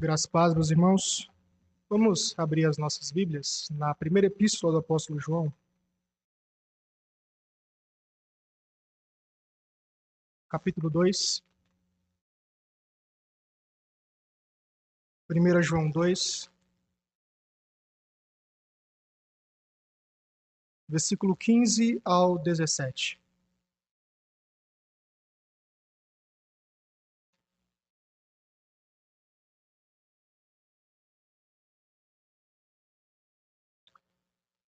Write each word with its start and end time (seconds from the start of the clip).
Graças 0.00 0.24
a 0.24 0.30
paz, 0.30 0.54
meus 0.54 0.70
irmãos. 0.70 1.30
Vamos 1.86 2.34
abrir 2.38 2.64
as 2.64 2.78
nossas 2.78 3.10
Bíblias 3.10 3.68
na 3.70 3.94
primeira 3.94 4.28
epístola 4.28 4.72
do 4.72 4.78
apóstolo 4.78 5.20
João. 5.20 5.52
Capítulo 10.48 10.88
2. 10.88 11.42
1 15.30 15.62
João 15.62 15.90
2. 15.90 16.50
Versículo 20.88 21.36
15 21.36 22.00
ao 22.02 22.38
17. 22.38 23.19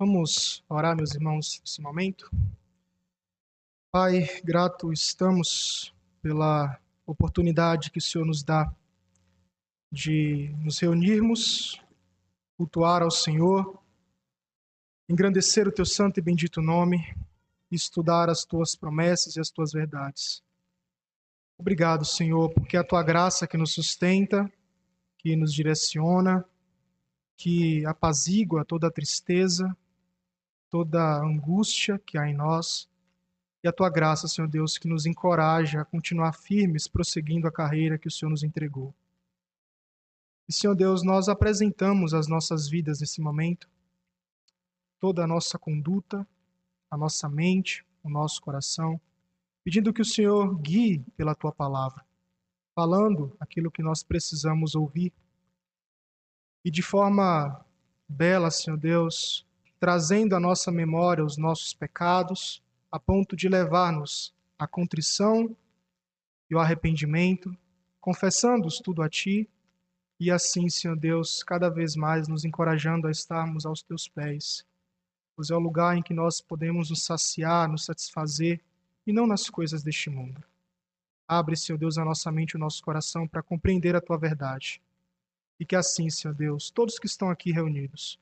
Vamos 0.00 0.64
orar, 0.66 0.96
meus 0.96 1.14
irmãos, 1.14 1.60
nesse 1.60 1.82
momento. 1.82 2.30
Pai, 3.92 4.26
grato 4.42 4.90
estamos 4.94 5.94
pela 6.22 6.80
oportunidade 7.04 7.90
que 7.90 7.98
o 7.98 8.00
Senhor 8.00 8.24
nos 8.24 8.42
dá 8.42 8.74
de 9.92 10.54
nos 10.64 10.78
reunirmos, 10.78 11.78
cultuar 12.56 13.02
ao 13.02 13.10
Senhor, 13.10 13.78
engrandecer 15.06 15.68
o 15.68 15.72
teu 15.72 15.84
santo 15.84 16.18
e 16.18 16.22
bendito 16.22 16.62
nome 16.62 17.14
estudar 17.70 18.30
as 18.30 18.42
tuas 18.42 18.74
promessas 18.74 19.36
e 19.36 19.40
as 19.40 19.50
tuas 19.50 19.70
verdades. 19.70 20.42
Obrigado, 21.58 22.06
Senhor, 22.06 22.48
porque 22.54 22.78
é 22.78 22.80
a 22.80 22.84
tua 22.84 23.02
graça 23.02 23.46
que 23.46 23.58
nos 23.58 23.74
sustenta, 23.74 24.50
que 25.18 25.36
nos 25.36 25.52
direciona, 25.52 26.42
que 27.36 27.84
apazigua 27.84 28.64
toda 28.64 28.86
a 28.86 28.90
tristeza, 28.90 29.76
toda 30.70 31.02
a 31.02 31.24
angústia 31.24 31.98
que 31.98 32.16
há 32.16 32.28
em 32.28 32.34
nós. 32.34 32.88
E 33.62 33.68
a 33.68 33.72
tua 33.72 33.90
graça, 33.90 34.28
Senhor 34.28 34.48
Deus, 34.48 34.78
que 34.78 34.88
nos 34.88 35.04
encoraja 35.04 35.82
a 35.82 35.84
continuar 35.84 36.32
firmes, 36.32 36.88
prosseguindo 36.88 37.46
a 37.46 37.52
carreira 37.52 37.98
que 37.98 38.08
o 38.08 38.10
Senhor 38.10 38.30
nos 38.30 38.42
entregou. 38.42 38.94
E, 40.48 40.52
Senhor 40.52 40.74
Deus, 40.74 41.02
nós 41.02 41.28
apresentamos 41.28 42.14
as 42.14 42.26
nossas 42.26 42.68
vidas 42.68 43.00
nesse 43.00 43.20
momento, 43.20 43.68
toda 44.98 45.24
a 45.24 45.26
nossa 45.26 45.58
conduta, 45.58 46.26
a 46.90 46.96
nossa 46.96 47.28
mente, 47.28 47.84
o 48.02 48.08
nosso 48.08 48.40
coração, 48.40 49.00
pedindo 49.62 49.92
que 49.92 50.02
o 50.02 50.04
Senhor 50.04 50.56
guie 50.58 51.04
pela 51.16 51.34
tua 51.34 51.52
palavra, 51.52 52.04
falando 52.74 53.36
aquilo 53.38 53.70
que 53.70 53.82
nós 53.82 54.02
precisamos 54.02 54.74
ouvir. 54.74 55.12
E 56.64 56.70
de 56.70 56.82
forma 56.82 57.64
bela, 58.08 58.50
Senhor 58.50 58.76
Deus, 58.76 59.46
trazendo 59.80 60.36
à 60.36 60.40
nossa 60.40 60.70
memória 60.70 61.24
os 61.24 61.38
nossos 61.38 61.72
pecados, 61.72 62.62
a 62.92 63.00
ponto 63.00 63.34
de 63.34 63.48
levar-nos 63.48 64.34
à 64.58 64.66
contrição 64.66 65.56
e 66.50 66.54
ao 66.54 66.60
arrependimento, 66.60 67.56
confessando-os 67.98 68.78
tudo 68.78 69.02
a 69.02 69.08
Ti, 69.08 69.48
e 70.18 70.30
assim, 70.30 70.68
Senhor 70.68 70.96
Deus, 70.96 71.42
cada 71.42 71.70
vez 71.70 71.96
mais 71.96 72.28
nos 72.28 72.44
encorajando 72.44 73.08
a 73.08 73.10
estarmos 73.10 73.64
aos 73.64 73.82
Teus 73.82 74.06
pés, 74.06 74.66
pois 75.34 75.48
é 75.48 75.56
o 75.56 75.58
lugar 75.58 75.96
em 75.96 76.02
que 76.02 76.12
nós 76.12 76.42
podemos 76.42 76.90
nos 76.90 77.02
saciar, 77.02 77.66
nos 77.66 77.86
satisfazer, 77.86 78.60
e 79.06 79.14
não 79.14 79.26
nas 79.26 79.48
coisas 79.48 79.82
deste 79.82 80.10
mundo. 80.10 80.44
Abre, 81.26 81.56
Senhor 81.56 81.78
Deus, 81.78 81.96
a 81.96 82.04
nossa 82.04 82.30
mente 82.30 82.52
e 82.52 82.56
o 82.56 82.60
nosso 82.60 82.82
coração 82.82 83.26
para 83.26 83.42
compreender 83.42 83.96
a 83.96 84.00
Tua 84.00 84.18
verdade. 84.18 84.82
E 85.58 85.64
que 85.64 85.74
assim, 85.74 86.10
Senhor 86.10 86.34
Deus, 86.34 86.70
todos 86.70 86.98
que 86.98 87.06
estão 87.06 87.30
aqui 87.30 87.50
reunidos, 87.50 88.18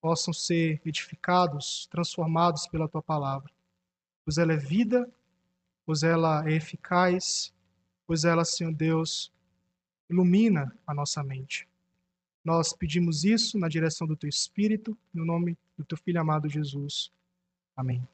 possam 0.00 0.32
ser 0.32 0.80
edificados, 0.84 1.86
transformados 1.90 2.66
pela 2.66 2.88
tua 2.88 3.02
palavra. 3.02 3.50
Pois 4.24 4.38
ela 4.38 4.52
é 4.52 4.56
vida, 4.56 5.10
pois 5.84 6.02
ela 6.02 6.48
é 6.48 6.54
eficaz, 6.54 7.52
pois 8.06 8.24
ela, 8.24 8.44
Senhor 8.44 8.72
Deus, 8.72 9.32
ilumina 10.08 10.76
a 10.86 10.94
nossa 10.94 11.22
mente. 11.22 11.68
Nós 12.44 12.72
pedimos 12.72 13.24
isso 13.24 13.58
na 13.58 13.68
direção 13.68 14.06
do 14.06 14.16
teu 14.16 14.28
Espírito, 14.28 14.96
no 15.12 15.24
nome 15.24 15.58
do 15.76 15.84
teu 15.84 15.98
Filho 15.98 16.20
amado 16.20 16.48
Jesus. 16.48 17.10
Amém. 17.76 18.06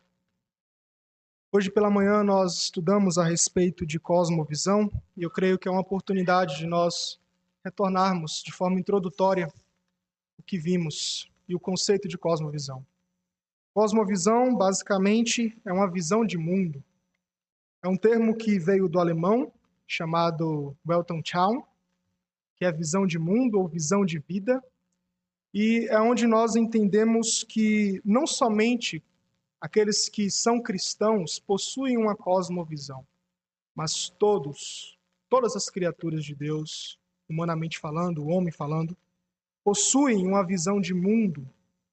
Hoje 1.55 1.71
pela 1.71 1.91
manhã 1.91 2.23
nós 2.25 2.63
estudamos 2.63 3.19
a 3.19 3.25
respeito 3.25 3.85
de 3.85 4.01
cosmovisão 4.01 4.91
e 5.15 5.23
eu 5.23 5.31
creio 5.31 5.59
que 5.59 5.69
é 5.69 5.71
uma 5.71 5.83
oportunidade 5.83 6.57
de 6.57 6.67
nós 6.67 7.21
retornarmos 7.63 8.43
de 8.43 8.51
forma 8.51 8.81
introdutória 8.81 9.53
o 10.39 10.43
que 10.43 10.59
vimos 10.59 11.31
e 11.49 11.55
o 11.55 11.61
conceito 11.61 12.09
de 12.09 12.19
cosmovisão. 12.19 12.85
Cosmovisão, 13.75 14.55
basicamente, 14.55 15.57
é 15.65 15.73
uma 15.73 15.91
visão 15.91 16.25
de 16.25 16.37
mundo. 16.37 16.83
É 17.83 17.89
um 17.89 17.97
termo 17.97 18.37
que 18.37 18.59
veio 18.59 18.89
do 18.89 19.01
alemão, 19.01 19.53
chamado 19.87 20.77
Weltanschauung, 20.87 21.63
que 22.57 22.65
é 22.65 22.73
visão 22.73 23.07
de 23.07 23.19
mundo 23.19 23.59
ou 23.59 23.67
visão 23.67 24.05
de 24.05 24.19
vida, 24.19 24.63
e 25.55 25.87
é 25.91 26.01
onde 26.01 26.27
nós 26.27 26.55
entendemos 26.57 27.45
que 27.45 28.01
não 28.05 28.27
somente 28.27 29.03
aqueles 29.61 30.09
que 30.09 30.31
são 30.31 30.61
cristãos 30.61 31.39
possuem 31.39 31.97
uma 31.97 32.17
cosmovisão, 32.17 33.07
mas 33.75 34.09
todos, 34.11 34.99
todas 35.29 35.55
as 35.55 35.69
criaturas 35.69 36.25
de 36.25 36.35
Deus, 36.35 36.99
humanamente 37.29 37.79
falando, 37.79 38.25
o 38.25 38.29
homem 38.29 38.53
falando, 38.53 38.97
possuem 39.65 40.27
uma 40.27 40.45
visão 40.45 40.81
de 40.81 40.95
mundo, 40.95 41.49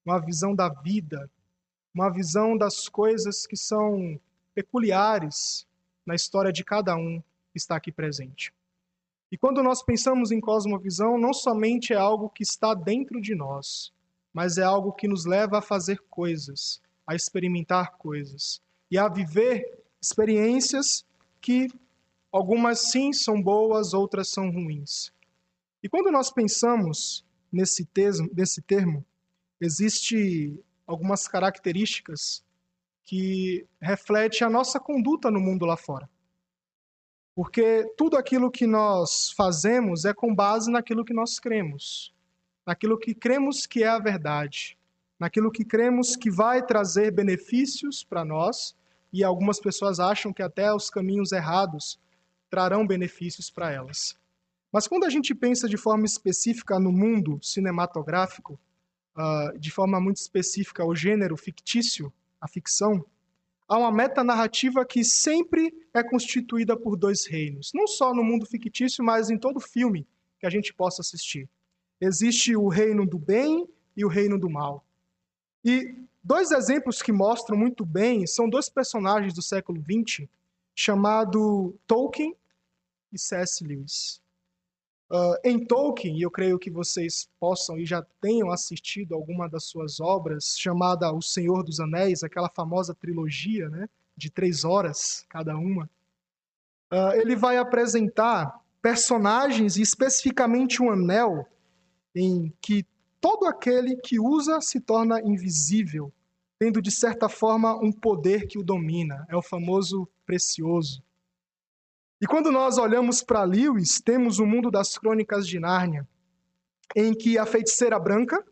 uma 0.05 0.19
visão 0.19 0.55
da 0.55 0.69
vida, 0.69 1.29
uma 1.93 2.09
visão 2.11 2.57
das 2.57 2.87
coisas 2.87 3.45
que 3.45 3.55
são 3.55 4.19
peculiares 4.53 5.67
na 6.05 6.15
história 6.15 6.51
de 6.51 6.63
cada 6.63 6.95
um 6.95 7.21
que 7.51 7.57
está 7.57 7.75
aqui 7.75 7.91
presente. 7.91 8.53
E 9.31 9.37
quando 9.37 9.61
nós 9.61 9.83
pensamos 9.83 10.31
em 10.31 10.41
cosmovisão, 10.41 11.17
não 11.17 11.33
somente 11.33 11.93
é 11.93 11.95
algo 11.95 12.29
que 12.29 12.41
está 12.41 12.73
dentro 12.73 13.21
de 13.21 13.35
nós, 13.35 13.93
mas 14.33 14.57
é 14.57 14.63
algo 14.63 14.91
que 14.91 15.07
nos 15.07 15.25
leva 15.25 15.59
a 15.59 15.61
fazer 15.61 15.99
coisas, 16.09 16.81
a 17.05 17.15
experimentar 17.15 17.97
coisas 17.97 18.61
e 18.89 18.97
a 18.97 19.07
viver 19.07 19.83
experiências 20.01 21.05
que 21.39 21.67
algumas 22.31 22.91
sim 22.91 23.13
são 23.13 23.41
boas, 23.41 23.93
outras 23.93 24.29
são 24.29 24.51
ruins. 24.51 25.11
E 25.83 25.89
quando 25.89 26.11
nós 26.11 26.31
pensamos 26.31 27.23
nesse, 27.51 27.87
nesse 28.33 28.61
termo, 28.61 29.05
existe 29.59 30.59
algumas 30.85 31.27
características 31.27 32.43
que 33.03 33.65
refletem 33.81 34.45
a 34.45 34.49
nossa 34.49 34.79
conduta 34.79 35.31
no 35.31 35.39
mundo 35.39 35.65
lá 35.65 35.77
fora. 35.77 36.09
Porque 37.35 37.85
tudo 37.97 38.17
aquilo 38.17 38.51
que 38.51 38.67
nós 38.67 39.31
fazemos 39.31 40.03
é 40.05 40.13
com 40.13 40.35
base 40.35 40.69
naquilo 40.69 41.05
que 41.05 41.13
nós 41.13 41.39
cremos, 41.39 42.13
naquilo 42.65 42.99
que 42.99 43.15
cremos 43.15 43.65
que 43.65 43.83
é 43.83 43.87
a 43.87 43.97
verdade, 43.97 44.77
naquilo 45.17 45.49
que 45.49 45.63
cremos 45.63 46.15
que 46.15 46.29
vai 46.29 46.65
trazer 46.65 47.11
benefícios 47.11 48.03
para 48.03 48.25
nós, 48.25 48.75
e 49.11 49.23
algumas 49.23 49.59
pessoas 49.59 49.99
acham 49.99 50.33
que 50.33 50.43
até 50.43 50.73
os 50.73 50.89
caminhos 50.89 51.31
errados 51.31 51.97
trarão 52.49 52.85
benefícios 52.85 53.49
para 53.49 53.71
elas. 53.71 54.18
Mas 54.71 54.87
quando 54.87 55.05
a 55.05 55.09
gente 55.09 55.33
pensa 55.33 55.67
de 55.67 55.77
forma 55.77 56.05
específica 56.05 56.79
no 56.79 56.91
mundo 56.91 57.39
cinematográfico, 57.41 58.59
uh, 59.17 59.57
de 59.57 59.71
forma 59.71 59.99
muito 59.99 60.17
específica 60.17 60.85
o 60.85 60.95
gênero 60.95 61.35
fictício, 61.35 62.13
a 62.39 62.47
ficção, 62.47 63.03
há 63.67 63.77
uma 63.77 63.91
metanarrativa 63.91 64.85
que 64.85 65.03
sempre 65.03 65.73
é 65.93 66.03
constituída 66.03 66.77
por 66.77 66.95
dois 66.95 67.25
reinos. 67.25 67.71
Não 67.73 67.87
só 67.87 68.13
no 68.13 68.23
mundo 68.23 68.45
fictício, 68.45 69.03
mas 69.03 69.29
em 69.29 69.37
todo 69.37 69.59
filme 69.59 70.07
que 70.39 70.45
a 70.45 70.49
gente 70.49 70.73
possa 70.73 71.01
assistir. 71.01 71.49
Existe 71.99 72.55
o 72.55 72.67
reino 72.67 73.05
do 73.05 73.19
bem 73.19 73.67
e 73.95 74.05
o 74.05 74.07
reino 74.07 74.39
do 74.39 74.49
mal. 74.49 74.85
E 75.65 75.95
dois 76.23 76.51
exemplos 76.51 77.01
que 77.01 77.11
mostram 77.11 77.57
muito 77.57 77.85
bem 77.85 78.25
são 78.25 78.49
dois 78.49 78.69
personagens 78.69 79.33
do 79.33 79.41
século 79.41 79.83
XX, 79.83 80.27
chamado 80.73 81.75
Tolkien 81.85 82.33
e 83.11 83.19
C.S. 83.19 83.63
Lewis. 83.63 84.21
Uh, 85.11 85.35
em 85.43 85.65
Tolkien, 85.65 86.21
eu 86.21 86.29
creio 86.29 86.59
que 86.59 86.69
vocês 86.69 87.27
possam 87.39 87.79
e 87.79 87.85
já 87.85 88.05
tenham 88.21 88.51
assistido 88.51 89.15
alguma 89.15 89.49
das 89.49 89.65
suas 89.65 89.99
obras, 89.99 90.55
chamada 90.55 91.11
O 91.11 91.21
Senhor 91.21 91.63
dos 91.63 91.79
Anéis, 91.79 92.23
aquela 92.23 92.49
famosa 92.49 92.93
trilogia, 92.93 93.67
né, 93.69 93.89
de 94.15 94.29
três 94.29 94.63
horas 94.63 95.25
cada 95.27 95.57
uma, 95.57 95.89
uh, 96.93 97.13
ele 97.15 97.35
vai 97.35 97.57
apresentar 97.57 98.61
personagens 98.83 99.77
e 99.77 99.81
especificamente 99.81 100.81
um 100.81 100.91
anel 100.91 101.43
em 102.15 102.53
que 102.61 102.85
todo 103.19 103.45
aquele 103.45 103.95
que 103.97 104.19
usa 104.19 104.61
se 104.61 104.79
torna 104.79 105.19
invisível, 105.21 106.13
tendo 106.59 106.81
de 106.81 106.91
certa 106.91 107.27
forma 107.27 107.75
um 107.75 107.91
poder 107.91 108.47
que 108.47 108.59
o 108.59 108.63
domina. 108.63 109.25
É 109.29 109.35
o 109.35 109.41
famoso 109.41 110.07
precioso. 110.25 111.03
E 112.21 112.27
quando 112.27 112.51
nós 112.51 112.77
olhamos 112.77 113.23
para 113.23 113.43
Lewis, 113.43 114.01
temos 114.01 114.39
o 114.39 114.45
mundo 114.45 114.69
das 114.69 114.97
crônicas 114.97 115.47
de 115.47 115.59
Nárnia, 115.59 116.07
em 116.95 117.13
que 117.13 117.37
a 117.37 117.45
feiticeira 117.45 117.97
branca 117.97 118.43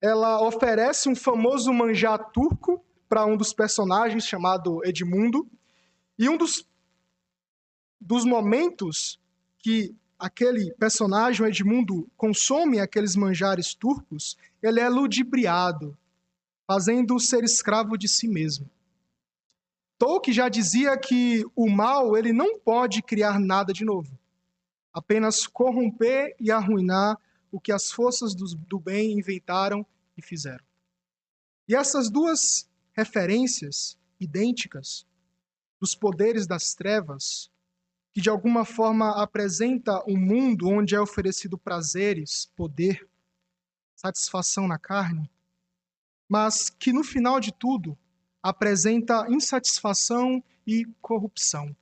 ela 0.00 0.42
oferece 0.42 1.08
um 1.08 1.14
famoso 1.14 1.72
manjar 1.72 2.18
turco 2.32 2.84
para 3.08 3.24
um 3.24 3.36
dos 3.36 3.52
personagens 3.52 4.26
chamado 4.26 4.84
Edmundo, 4.84 5.46
e 6.18 6.28
um 6.28 6.36
dos, 6.36 6.66
dos 8.00 8.24
momentos 8.24 9.20
que 9.58 9.94
aquele 10.18 10.72
personagem, 10.74 11.46
Edmundo, 11.46 12.08
consome 12.16 12.80
aqueles 12.80 13.14
manjares 13.14 13.74
turcos, 13.74 14.36
ele 14.60 14.80
é 14.80 14.88
ludibriado, 14.88 15.96
fazendo-o 16.66 17.20
ser 17.20 17.44
escravo 17.44 17.96
de 17.96 18.08
si 18.08 18.26
mesmo. 18.26 18.68
Tolkien 20.02 20.34
já 20.34 20.48
dizia 20.48 20.98
que 20.98 21.44
o 21.54 21.70
mal 21.70 22.16
ele 22.16 22.32
não 22.32 22.58
pode 22.58 23.00
criar 23.02 23.38
nada 23.38 23.72
de 23.72 23.84
novo, 23.84 24.18
apenas 24.92 25.46
corromper 25.46 26.34
e 26.40 26.50
arruinar 26.50 27.16
o 27.52 27.60
que 27.60 27.70
as 27.70 27.92
forças 27.92 28.34
do, 28.34 28.46
do 28.66 28.80
bem 28.80 29.12
inventaram 29.12 29.86
e 30.16 30.20
fizeram. 30.20 30.64
E 31.68 31.76
essas 31.76 32.10
duas 32.10 32.68
referências 32.92 33.96
idênticas 34.18 35.06
dos 35.78 35.94
poderes 35.94 36.48
das 36.48 36.74
trevas, 36.74 37.48
que 38.12 38.20
de 38.20 38.28
alguma 38.28 38.64
forma 38.64 39.22
apresenta 39.22 40.02
um 40.08 40.18
mundo 40.18 40.68
onde 40.68 40.96
é 40.96 41.00
oferecido 41.00 41.56
prazeres, 41.56 42.50
poder, 42.56 43.08
satisfação 43.94 44.66
na 44.66 44.80
carne, 44.80 45.30
mas 46.28 46.68
que 46.68 46.92
no 46.92 47.04
final 47.04 47.38
de 47.38 47.52
tudo 47.52 47.96
apresenta 48.42 49.26
insatisfação 49.28 50.42
e 50.66 50.84
corrupção. 51.00 51.74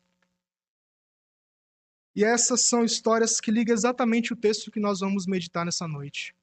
E 2.15 2.25
essas 2.25 2.63
são 2.63 2.85
histórias 2.85 3.41
que 3.41 3.51
ligam 3.51 3.75
exatamente 3.75 4.33
o 4.33 4.37
texto 4.37 4.71
que 4.71 4.81
nós 4.81 5.01
vamos 5.01 5.27
meditar 5.27 5.65
nessa 5.65 5.87
noite. 5.89 6.35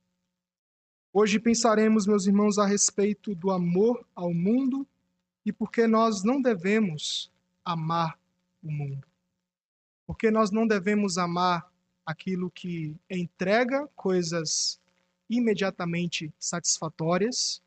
Hoje 1.13 1.39
pensaremos, 1.39 2.07
meus 2.07 2.25
irmãos, 2.25 2.57
a 2.57 2.65
respeito 2.65 3.35
do 3.35 3.51
amor 3.51 4.05
ao 4.15 4.33
mundo 4.33 4.87
e 5.45 5.51
por 5.51 5.71
que 5.71 5.85
nós 5.87 6.23
não 6.23 6.41
devemos 6.41 7.31
amar 7.63 8.19
o 8.63 8.71
mundo. 8.71 9.05
Porque 10.05 10.31
nós 10.31 10.51
não 10.51 10.65
devemos 10.65 11.17
amar 11.17 11.69
aquilo 12.05 12.49
que 12.49 12.95
entrega 13.09 13.87
coisas 13.95 14.79
imediatamente 15.29 16.33
satisfatórias 16.39 17.61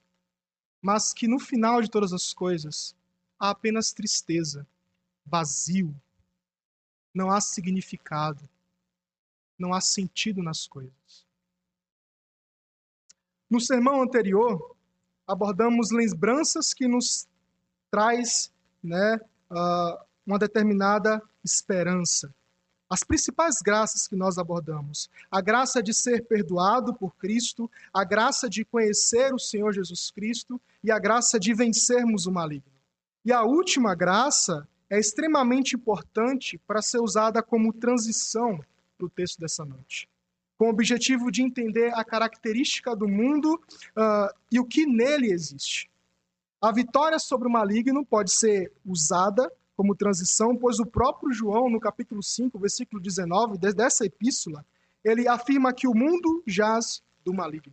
mas 0.80 1.12
que 1.12 1.28
no 1.28 1.38
final 1.38 1.82
de 1.82 1.90
todas 1.90 2.12
as 2.12 2.32
coisas 2.32 2.94
há 3.38 3.50
apenas 3.50 3.92
tristeza, 3.92 4.66
vazio, 5.24 5.94
não 7.14 7.30
há 7.30 7.40
significado, 7.40 8.48
não 9.58 9.74
há 9.74 9.80
sentido 9.80 10.42
nas 10.42 10.66
coisas. 10.66 11.26
No 13.48 13.60
sermão 13.60 14.00
anterior, 14.00 14.76
abordamos 15.26 15.90
lembranças 15.90 16.72
que 16.72 16.86
nos 16.86 17.28
traz 17.90 18.52
né, 18.82 19.16
uh, 19.50 20.04
uma 20.24 20.38
determinada 20.38 21.20
esperança. 21.44 22.32
As 22.90 23.04
principais 23.04 23.62
graças 23.64 24.08
que 24.08 24.16
nós 24.16 24.36
abordamos: 24.36 25.08
a 25.30 25.40
graça 25.40 25.80
de 25.80 25.94
ser 25.94 26.26
perdoado 26.26 26.92
por 26.92 27.14
Cristo, 27.16 27.70
a 27.94 28.02
graça 28.02 28.50
de 28.50 28.64
conhecer 28.64 29.32
o 29.32 29.38
Senhor 29.38 29.72
Jesus 29.72 30.10
Cristo 30.10 30.60
e 30.82 30.90
a 30.90 30.98
graça 30.98 31.38
de 31.38 31.54
vencermos 31.54 32.26
o 32.26 32.32
maligno. 32.32 32.72
E 33.24 33.32
a 33.32 33.44
última 33.44 33.94
graça 33.94 34.66
é 34.88 34.98
extremamente 34.98 35.76
importante 35.76 36.58
para 36.66 36.82
ser 36.82 36.98
usada 36.98 37.40
como 37.44 37.72
transição 37.72 38.58
para 38.98 39.06
o 39.06 39.10
texto 39.10 39.38
dessa 39.38 39.64
noite, 39.64 40.08
com 40.58 40.66
o 40.66 40.70
objetivo 40.70 41.30
de 41.30 41.42
entender 41.42 41.94
a 41.94 42.04
característica 42.04 42.96
do 42.96 43.06
mundo 43.06 43.54
uh, 43.96 44.34
e 44.50 44.58
o 44.58 44.64
que 44.64 44.84
nele 44.84 45.30
existe. 45.30 45.88
A 46.60 46.72
vitória 46.72 47.20
sobre 47.20 47.46
o 47.46 47.50
maligno 47.50 48.04
pode 48.04 48.32
ser 48.32 48.72
usada 48.84 49.50
como 49.80 49.96
transição, 49.96 50.54
pois 50.54 50.78
o 50.78 50.84
próprio 50.84 51.32
João, 51.32 51.70
no 51.70 51.80
capítulo 51.80 52.22
5, 52.22 52.58
versículo 52.58 53.00
19, 53.00 53.56
dessa 53.56 54.04
epístola, 54.04 54.62
ele 55.02 55.26
afirma 55.26 55.72
que 55.72 55.88
o 55.88 55.94
mundo 55.94 56.42
jaz 56.46 57.02
do 57.24 57.32
maligno. 57.32 57.72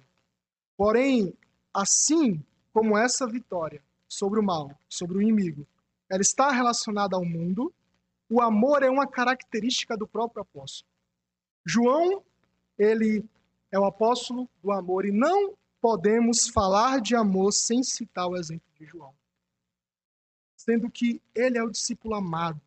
Porém, 0.77 1.33
assim 1.73 2.41
como 2.71 2.97
essa 2.97 3.27
vitória 3.27 3.83
sobre 4.07 4.39
o 4.39 4.43
mal, 4.43 4.71
sobre 4.87 5.17
o 5.17 5.21
inimigo, 5.21 5.67
ela 6.09 6.21
está 6.21 6.49
relacionada 6.49 7.17
ao 7.17 7.25
mundo, 7.25 7.73
o 8.29 8.41
amor 8.41 8.83
é 8.83 8.89
uma 8.89 9.05
característica 9.05 9.97
do 9.97 10.07
próprio 10.07 10.43
apóstolo. 10.43 10.89
João, 11.65 12.23
ele 12.79 13.21
é 13.69 13.77
o 13.77 13.83
apóstolo 13.83 14.49
do 14.63 14.71
amor 14.71 15.05
e 15.05 15.11
não 15.11 15.57
podemos 15.81 16.47
falar 16.47 17.01
de 17.01 17.17
amor 17.17 17.51
sem 17.51 17.83
citar 17.83 18.29
o 18.29 18.37
exemplo 18.37 18.71
de 18.79 18.85
João 18.85 19.13
sendo 20.67 20.91
que 20.91 21.21
ele 21.33 21.57
é 21.57 21.63
o 21.63 21.69
discípulo 21.69 22.13
amado. 22.13 22.59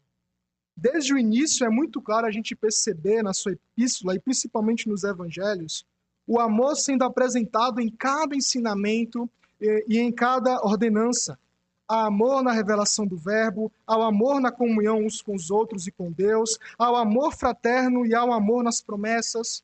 Desde 0.74 1.12
o 1.12 1.18
início 1.18 1.66
é 1.66 1.68
muito 1.68 2.00
claro 2.00 2.26
a 2.26 2.30
gente 2.30 2.56
perceber 2.56 3.22
na 3.22 3.34
sua 3.34 3.52
epístola, 3.52 4.14
e 4.14 4.18
principalmente 4.18 4.88
nos 4.88 5.04
evangelhos, 5.04 5.84
o 6.26 6.40
amor 6.40 6.76
sendo 6.76 7.02
apresentado 7.04 7.78
em 7.78 7.90
cada 7.90 8.34
ensinamento 8.34 9.28
e 9.60 9.98
em 9.98 10.10
cada 10.10 10.62
ordenança. 10.64 11.38
Há 11.86 12.06
amor 12.06 12.42
na 12.42 12.52
revelação 12.52 13.06
do 13.06 13.18
Verbo, 13.18 13.70
ao 13.86 14.00
amor 14.00 14.40
na 14.40 14.50
comunhão 14.50 15.04
uns 15.04 15.20
com 15.20 15.34
os 15.34 15.50
outros 15.50 15.86
e 15.86 15.92
com 15.92 16.10
Deus, 16.10 16.58
ao 16.78 16.96
amor 16.96 17.34
fraterno 17.34 18.06
e 18.06 18.14
ao 18.14 18.32
amor 18.32 18.64
nas 18.64 18.80
promessas. 18.80 19.62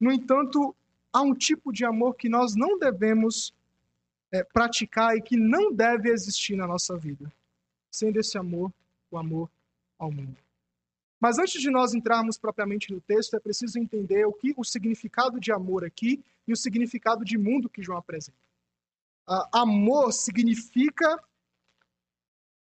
No 0.00 0.10
entanto, 0.10 0.74
há 1.12 1.22
um 1.22 1.34
tipo 1.34 1.72
de 1.72 1.84
amor 1.84 2.16
que 2.16 2.28
nós 2.28 2.56
não 2.56 2.76
devemos 2.76 3.54
é, 4.32 4.44
praticar 4.44 5.16
e 5.16 5.22
que 5.22 5.36
não 5.36 5.72
deve 5.72 6.10
existir 6.10 6.56
na 6.56 6.66
nossa 6.66 6.96
vida, 6.96 7.30
sendo 7.90 8.18
esse 8.18 8.38
amor 8.38 8.72
o 9.10 9.18
amor 9.18 9.50
ao 9.98 10.10
mundo. 10.10 10.36
Mas 11.20 11.38
antes 11.38 11.60
de 11.60 11.70
nós 11.70 11.92
entrarmos 11.92 12.38
propriamente 12.38 12.92
no 12.92 13.00
texto, 13.00 13.36
é 13.36 13.40
preciso 13.40 13.78
entender 13.78 14.24
o 14.24 14.32
que 14.32 14.54
o 14.56 14.64
significado 14.64 15.38
de 15.38 15.52
amor 15.52 15.84
aqui 15.84 16.22
e 16.46 16.52
o 16.52 16.56
significado 16.56 17.24
de 17.24 17.36
mundo 17.36 17.68
que 17.68 17.82
João 17.82 17.98
apresenta. 17.98 18.38
Uh, 19.28 19.44
amor 19.52 20.12
significa 20.12 21.22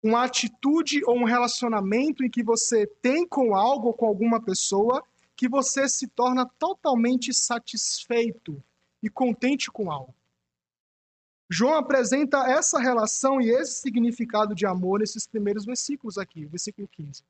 uma 0.03 0.25
atitude 0.25 1.03
ou 1.05 1.19
um 1.19 1.25
relacionamento 1.25 2.25
em 2.25 2.31
que 2.31 2.43
você 2.43 2.87
tem 2.87 3.27
com 3.27 3.55
algo 3.55 3.89
ou 3.89 3.95
com 3.95 4.07
alguma 4.07 4.41
pessoa 4.41 5.03
que 5.35 5.49
você 5.49 5.89
se 5.89 6.09
torna 6.09 6.49
totalmente 6.59 7.35
satisfeito 7.35 8.63
e 9.03 9.11
contente 9.11 9.71
com 9.71 9.91
algo. 9.91 10.15
João 11.49 11.75
apresenta 11.75 12.39
essa 12.49 12.79
relação 12.79 13.41
e 13.41 13.51
esse 13.51 13.81
significado 13.81 14.55
de 14.55 14.67
amor 14.67 14.99
nesses 14.99 15.27
primeiros 15.27 15.65
versículos 15.65 16.19
aqui, 16.19 16.45
versículo 16.45 16.89
15. 16.89 17.23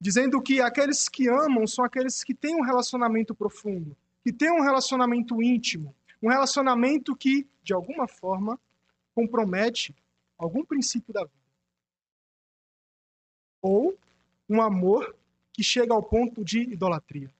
Dizendo 0.00 0.40
que 0.40 0.60
aqueles 0.60 1.08
que 1.08 1.28
amam 1.28 1.66
são 1.66 1.84
aqueles 1.84 2.24
que 2.24 2.34
têm 2.34 2.56
um 2.56 2.62
relacionamento 2.62 3.34
profundo, 3.34 3.96
que 4.24 4.32
têm 4.32 4.50
um 4.50 4.62
relacionamento 4.62 5.42
íntimo, 5.42 5.94
um 6.22 6.28
relacionamento 6.28 7.14
que, 7.14 7.46
de 7.62 7.74
alguma 7.74 8.08
forma, 8.08 8.58
compromete 9.14 9.94
algum 10.38 10.64
princípio 10.64 11.12
da 11.12 11.20
vida. 11.20 11.36
Ou 13.60 13.96
um 14.48 14.60
amor 14.62 15.14
que 15.52 15.62
chega 15.62 15.92
ao 15.92 16.02
ponto 16.02 16.42
de 16.42 16.60
idolatria. 16.60 17.30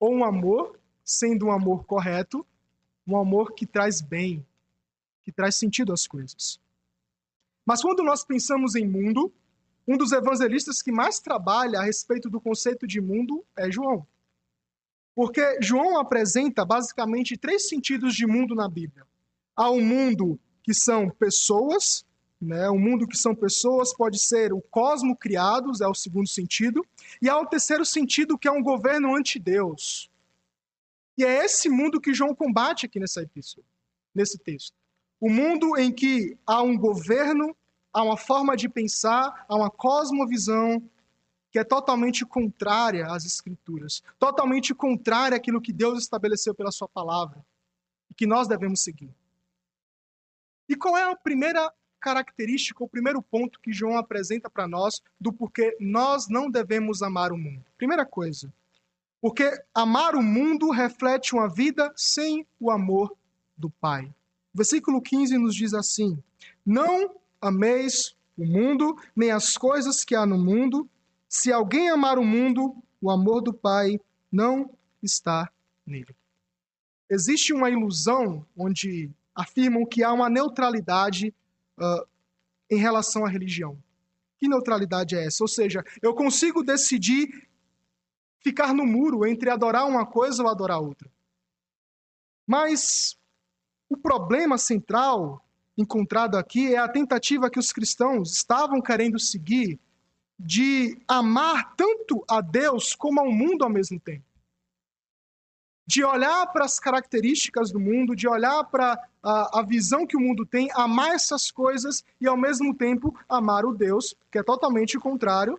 Ou 0.00 0.12
um 0.14 0.24
amor, 0.24 0.78
sendo 1.04 1.46
um 1.46 1.52
amor 1.52 1.84
correto, 1.84 2.44
um 3.06 3.16
amor 3.16 3.52
que 3.52 3.66
traz 3.66 4.00
bem, 4.00 4.44
que 5.24 5.32
traz 5.32 5.56
sentido 5.56 5.92
às 5.92 6.06
coisas. 6.06 6.60
Mas 7.64 7.80
quando 7.80 8.02
nós 8.02 8.24
pensamos 8.24 8.74
em 8.74 8.86
mundo, 8.86 9.32
um 9.88 9.96
dos 9.96 10.12
evangelistas 10.12 10.82
que 10.82 10.92
mais 10.92 11.18
trabalha 11.18 11.80
a 11.80 11.84
respeito 11.84 12.28
do 12.28 12.40
conceito 12.40 12.86
de 12.86 13.00
mundo 13.00 13.44
é 13.56 13.70
João. 13.70 14.06
Porque 15.14 15.58
João 15.62 15.98
apresenta 15.98 16.64
basicamente 16.64 17.36
três 17.36 17.68
sentidos 17.68 18.14
de 18.14 18.26
mundo 18.26 18.54
na 18.54 18.68
Bíblia. 18.68 19.06
Há 19.56 19.70
um 19.70 19.80
mundo 19.80 20.38
que 20.62 20.74
são 20.74 21.08
pessoas, 21.08 22.04
né? 22.40 22.68
O 22.68 22.78
mundo 22.78 23.06
que 23.06 23.16
são 23.16 23.34
pessoas 23.34 23.94
pode 23.94 24.18
ser 24.18 24.52
o 24.52 24.60
cosmo 24.60 25.16
criados, 25.16 25.80
é 25.80 25.86
o 25.86 25.94
segundo 25.94 26.28
sentido, 26.28 26.84
e 27.22 27.28
há 27.28 27.38
o 27.38 27.46
terceiro 27.46 27.84
sentido 27.84 28.36
que 28.36 28.48
é 28.48 28.52
um 28.52 28.62
governo 28.62 29.14
anti-Deus. 29.14 30.10
E 31.16 31.24
é 31.24 31.44
esse 31.44 31.68
mundo 31.68 32.00
que 32.00 32.12
João 32.12 32.34
combate 32.34 32.86
aqui 32.86 32.98
nessa 32.98 33.22
epístola, 33.22 33.64
nesse 34.12 34.36
texto. 34.36 34.74
O 35.24 35.30
mundo 35.30 35.74
em 35.78 35.90
que 35.90 36.36
há 36.46 36.60
um 36.60 36.76
governo, 36.76 37.56
há 37.90 38.02
uma 38.02 38.14
forma 38.18 38.54
de 38.54 38.68
pensar, 38.68 39.46
há 39.48 39.56
uma 39.56 39.70
cosmovisão 39.70 40.86
que 41.50 41.58
é 41.58 41.64
totalmente 41.64 42.26
contrária 42.26 43.06
às 43.06 43.24
escrituras, 43.24 44.02
totalmente 44.18 44.74
contrária 44.74 45.34
àquilo 45.34 45.62
que 45.62 45.72
Deus 45.72 45.98
estabeleceu 45.98 46.54
pela 46.54 46.70
sua 46.70 46.86
palavra 46.86 47.42
e 48.10 48.14
que 48.14 48.26
nós 48.26 48.46
devemos 48.46 48.82
seguir. 48.82 49.14
E 50.68 50.76
qual 50.76 50.94
é 50.94 51.10
a 51.10 51.16
primeira 51.16 51.72
característica, 51.98 52.84
o 52.84 52.88
primeiro 52.88 53.22
ponto 53.22 53.58
que 53.60 53.72
João 53.72 53.96
apresenta 53.96 54.50
para 54.50 54.68
nós 54.68 55.00
do 55.18 55.32
porquê 55.32 55.74
nós 55.80 56.28
não 56.28 56.50
devemos 56.50 57.00
amar 57.00 57.32
o 57.32 57.38
mundo. 57.38 57.64
Primeira 57.78 58.04
coisa, 58.04 58.52
porque 59.22 59.50
amar 59.74 60.16
o 60.16 60.22
mundo 60.22 60.68
reflete 60.68 61.34
uma 61.34 61.48
vida 61.48 61.90
sem 61.96 62.46
o 62.60 62.70
amor 62.70 63.16
do 63.56 63.70
Pai. 63.70 64.14
Versículo 64.54 65.02
15 65.02 65.36
nos 65.36 65.54
diz 65.54 65.74
assim: 65.74 66.22
Não 66.64 67.16
ameis 67.40 68.14
o 68.36 68.46
mundo, 68.46 68.96
nem 69.14 69.30
as 69.30 69.58
coisas 69.58 70.04
que 70.04 70.14
há 70.14 70.24
no 70.24 70.38
mundo. 70.38 70.88
Se 71.28 71.52
alguém 71.52 71.90
amar 71.90 72.18
o 72.18 72.24
mundo, 72.24 72.76
o 73.00 73.10
amor 73.10 73.40
do 73.40 73.52
Pai 73.52 73.98
não 74.30 74.70
está 75.02 75.50
nele. 75.84 76.14
Existe 77.10 77.52
uma 77.52 77.68
ilusão 77.68 78.46
onde 78.56 79.10
afirmam 79.34 79.84
que 79.84 80.02
há 80.02 80.12
uma 80.12 80.30
neutralidade 80.30 81.34
uh, 81.78 82.06
em 82.70 82.78
relação 82.78 83.24
à 83.26 83.28
religião. 83.28 83.76
Que 84.38 84.48
neutralidade 84.48 85.16
é 85.16 85.26
essa? 85.26 85.42
Ou 85.42 85.48
seja, 85.48 85.84
eu 86.00 86.14
consigo 86.14 86.62
decidir 86.62 87.48
ficar 88.38 88.72
no 88.72 88.86
muro 88.86 89.26
entre 89.26 89.50
adorar 89.50 89.86
uma 89.86 90.06
coisa 90.06 90.42
ou 90.42 90.48
adorar 90.48 90.80
outra. 90.80 91.10
Mas 92.46 93.16
o 93.88 93.96
problema 93.96 94.58
central 94.58 95.44
encontrado 95.76 96.36
aqui 96.36 96.74
é 96.74 96.78
a 96.78 96.88
tentativa 96.88 97.50
que 97.50 97.58
os 97.58 97.72
cristãos 97.72 98.32
estavam 98.32 98.80
querendo 98.80 99.18
seguir 99.18 99.78
de 100.38 101.00
amar 101.06 101.74
tanto 101.76 102.24
a 102.28 102.40
Deus 102.40 102.94
como 102.94 103.20
ao 103.20 103.30
mundo 103.30 103.64
ao 103.64 103.70
mesmo 103.70 103.98
tempo 104.00 104.24
de 105.86 106.02
olhar 106.02 106.46
para 106.46 106.64
as 106.64 106.78
características 106.78 107.70
do 107.70 107.78
mundo, 107.78 108.16
de 108.16 108.26
olhar 108.26 108.64
para 108.64 108.98
a, 109.22 109.60
a, 109.60 109.62
visão 109.62 110.06
que 110.06 110.16
o 110.16 110.20
mundo 110.20 110.46
tem, 110.46 110.70
amar 110.72 111.14
essas 111.14 111.50
coisas 111.50 112.02
e, 112.20 112.26
ao 112.26 112.36
mesmo 112.36 112.74
tempo, 112.74 113.14
amar 113.28 113.66
o 113.66 113.74
Deus, 113.74 114.14
que 114.30 114.38
é 114.38 114.42
totalmente 114.42 114.98
contrário 114.98 115.58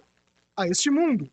a 0.57 0.67
este 0.67 0.89
mundo. 0.89 1.29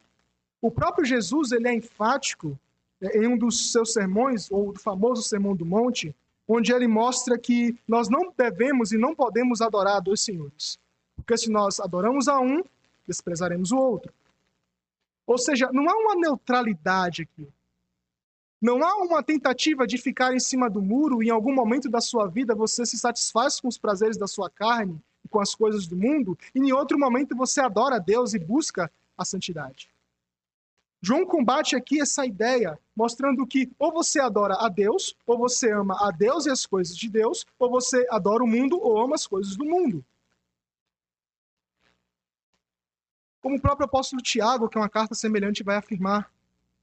O 0.61 0.70
próprio 0.70 1.04
Jesus 1.04 1.52
ele 1.52 1.68
é 1.68 1.75
enfático 1.75 2.58
é, 3.00 3.18
em 3.18 3.26
um 3.26 3.38
dos 3.38 3.72
seus 3.72 3.92
sermões, 3.92 4.50
ou 4.50 4.72
do 4.72 4.78
famoso 4.78 5.22
Sermão 5.22 5.56
do 5.56 5.64
Monte, 5.64 6.14
onde 6.54 6.73
ele 6.73 6.87
mostra 6.87 7.38
que 7.38 7.75
nós 7.88 8.09
não 8.09 8.32
devemos 8.37 8.92
e 8.92 8.99
não 8.99 9.14
podemos 9.14 9.62
adorar 9.62 10.02
dois 10.02 10.21
senhores. 10.21 10.78
Porque 11.16 11.37
se 11.38 11.50
nós 11.50 11.80
adoramos 11.80 12.28
a 12.28 12.38
um, 12.40 12.62
desprezaremos 13.06 13.73
o 13.73 13.76
outro. 13.78 14.12
Ou 15.26 15.38
seja, 15.38 15.71
não 15.73 15.88
há 15.88 15.94
uma 15.94 16.14
neutralidade 16.16 17.23
aqui. 17.23 17.49
Não 18.61 18.85
há 18.85 18.94
uma 19.02 19.23
tentativa 19.23 19.87
de 19.87 19.97
ficar 19.97 20.35
em 20.35 20.38
cima 20.38 20.68
do 20.68 20.82
muro 20.82 21.23
e 21.23 21.28
em 21.28 21.30
algum 21.30 21.54
momento 21.54 21.88
da 21.88 22.00
sua 22.00 22.26
vida 22.26 22.54
você 22.54 22.85
se 22.85 22.99
satisfaz 22.99 23.59
com 23.59 23.68
os 23.68 23.78
prazeres 23.78 24.18
da 24.18 24.26
sua 24.26 24.50
carne 24.50 25.00
e 25.25 25.28
com 25.28 25.40
as 25.40 25.54
coisas 25.54 25.87
do 25.87 25.97
mundo, 25.97 26.38
e 26.54 26.59
em 26.59 26.73
outro 26.73 26.99
momento 26.99 27.35
você 27.35 27.61
adora 27.61 27.97
a 27.97 27.99
Deus 27.99 28.35
e 28.35 28.38
busca 28.38 28.90
a 29.16 29.25
santidade. 29.25 29.91
João 31.04 31.26
combate 31.26 31.75
aqui 31.75 32.00
essa 32.00 32.25
ideia, 32.25 32.78
mostrando 32.94 33.44
que 33.44 33.68
ou 33.76 33.92
você 33.92 34.21
adora 34.21 34.54
a 34.54 34.68
Deus, 34.68 35.16
ou 35.26 35.37
você 35.37 35.73
ama 35.73 35.97
a 36.00 36.12
Deus 36.12 36.47
e 36.47 36.50
as 36.50 36.64
coisas 36.64 36.97
de 36.97 37.11
Deus, 37.11 37.44
ou 37.59 37.68
você 37.68 38.06
adora 38.09 38.44
o 38.44 38.47
mundo 38.47 38.80
ou 38.80 39.02
ama 39.02 39.16
as 39.16 39.26
coisas 39.26 39.56
do 39.56 39.64
mundo. 39.64 40.04
Como 43.40 43.56
o 43.56 43.61
próprio 43.61 43.87
apóstolo 43.87 44.23
Tiago, 44.23 44.68
que 44.68 44.78
é 44.78 44.80
uma 44.80 44.88
carta 44.88 45.16
semelhante, 45.16 45.64
vai 45.64 45.75
afirmar, 45.75 46.30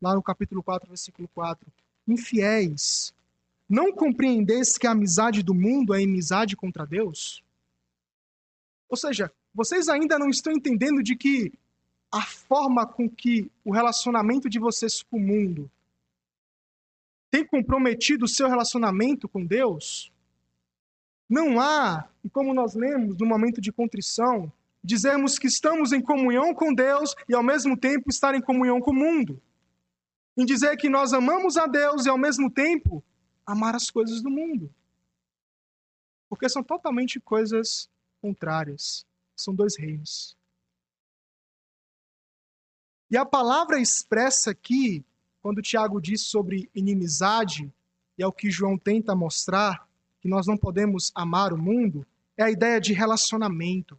lá 0.01 0.13
no 0.13 0.21
capítulo 0.21 0.61
4, 0.61 0.89
versículo 0.89 1.29
4. 1.29 1.65
Infiéis, 2.05 3.13
não 3.69 3.93
compreendeis 3.93 4.77
que 4.77 4.85
a 4.85 4.91
amizade 4.91 5.41
do 5.41 5.53
mundo 5.53 5.93
é 5.93 6.03
amizade 6.03 6.57
contra 6.57 6.85
Deus? 6.85 7.41
Ou 8.89 8.97
seja, 8.97 9.31
vocês 9.55 9.87
ainda 9.87 10.19
não 10.19 10.29
estão 10.29 10.51
entendendo 10.51 11.01
de 11.01 11.15
que 11.15 11.53
a 12.11 12.21
forma 12.21 12.85
com 12.85 13.09
que 13.09 13.51
o 13.63 13.71
relacionamento 13.71 14.49
de 14.49 14.59
vocês 14.59 15.03
com 15.03 15.17
o 15.17 15.21
mundo 15.21 15.69
tem 17.31 17.45
comprometido 17.45 18.25
o 18.25 18.27
seu 18.27 18.47
relacionamento 18.47 19.27
com 19.27 19.45
Deus? 19.45 20.11
Não 21.29 21.59
há, 21.59 22.09
e 22.23 22.29
como 22.29 22.53
nós 22.53 22.73
lemos 22.73 23.15
no 23.17 23.25
momento 23.25 23.61
de 23.61 23.71
contrição, 23.71 24.51
dizermos 24.83 25.37
que 25.37 25.47
estamos 25.47 25.91
em 25.91 26.01
comunhão 26.01 26.53
com 26.53 26.73
Deus 26.73 27.15
e 27.27 27.35
ao 27.35 27.43
mesmo 27.43 27.77
tempo 27.77 28.09
estar 28.09 28.33
em 28.33 28.41
comunhão 28.41 28.79
com 28.81 28.91
o 28.91 28.95
mundo 28.95 29.41
em 30.39 30.45
dizer 30.45 30.77
que 30.77 30.87
nós 30.87 31.11
amamos 31.11 31.57
a 31.57 31.67
Deus 31.67 32.05
e 32.05 32.09
ao 32.09 32.17
mesmo 32.17 32.49
tempo 32.49 33.03
amar 33.45 33.75
as 33.75 33.91
coisas 33.91 34.21
do 34.21 34.29
mundo. 34.29 34.73
Porque 36.29 36.47
são 36.47 36.63
totalmente 36.63 37.19
coisas 37.19 37.89
contrárias. 38.21 39.05
São 39.35 39.53
dois 39.53 39.77
reinos. 39.77 40.37
E 43.09 43.17
a 43.17 43.25
palavra 43.25 43.79
expressa 43.79 44.51
aqui, 44.51 45.03
quando 45.41 45.61
Tiago 45.61 45.99
diz 45.99 46.21
sobre 46.21 46.69
inimizade, 46.75 47.71
e 48.17 48.23
é 48.23 48.27
o 48.27 48.31
que 48.31 48.51
João 48.51 48.77
tenta 48.77 49.15
mostrar, 49.15 49.87
que 50.21 50.27
nós 50.27 50.45
não 50.45 50.57
podemos 50.57 51.11
amar 51.15 51.53
o 51.53 51.57
mundo, 51.57 52.05
é 52.37 52.43
a 52.43 52.51
ideia 52.51 52.79
de 52.79 52.93
relacionamento. 52.93 53.97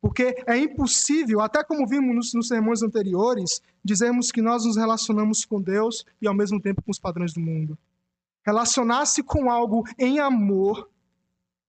Porque 0.00 0.42
é 0.46 0.56
impossível, 0.56 1.40
até 1.40 1.62
como 1.62 1.86
vimos 1.86 2.14
nos, 2.14 2.34
nos 2.34 2.48
sermões 2.48 2.82
anteriores, 2.82 3.60
dizermos 3.84 4.32
que 4.32 4.42
nós 4.42 4.64
nos 4.64 4.76
relacionamos 4.76 5.44
com 5.44 5.60
Deus 5.60 6.04
e 6.20 6.26
ao 6.26 6.34
mesmo 6.34 6.60
tempo 6.60 6.82
com 6.82 6.90
os 6.90 6.98
padrões 6.98 7.32
do 7.32 7.40
mundo. 7.40 7.76
Relacionar-se 8.44 9.22
com 9.22 9.50
algo 9.50 9.84
em 9.98 10.18
amor, 10.18 10.88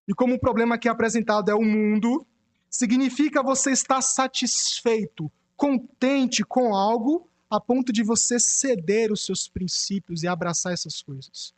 e 0.07 0.13
como 0.13 0.35
o 0.35 0.39
problema 0.39 0.75
aqui 0.75 0.87
apresentado 0.87 1.51
é 1.51 1.53
o 1.53 1.61
mundo, 1.61 2.25
significa 2.69 3.43
você 3.43 3.71
estar 3.71 4.01
satisfeito, 4.01 5.31
contente 5.59 6.41
com 6.45 6.73
algo, 6.73 7.29
a 7.49 7.59
ponto 7.59 7.91
de 7.91 8.01
você 8.01 8.39
ceder 8.39 9.11
os 9.11 9.25
seus 9.25 9.49
princípios 9.49 10.23
e 10.23 10.27
abraçar 10.27 10.71
essas 10.71 11.01
coisas. 11.01 11.53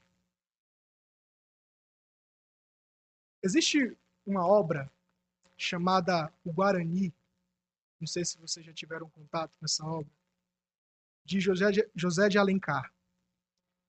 Existe 3.43 3.96
uma 4.25 4.48
obra 4.48 4.91
chamada 5.55 6.34
O 6.43 6.51
Guarani. 6.51 7.13
Não 8.00 8.08
sei 8.08 8.25
se 8.25 8.39
vocês 8.39 8.65
já 8.65 8.74
tiveram 8.74 9.08
contato 9.08 9.51
com 9.60 9.65
essa 9.65 9.86
obra. 9.86 10.12
De 11.24 11.39
José 11.39 12.27
de, 12.27 12.38
Alencar. 12.39 12.91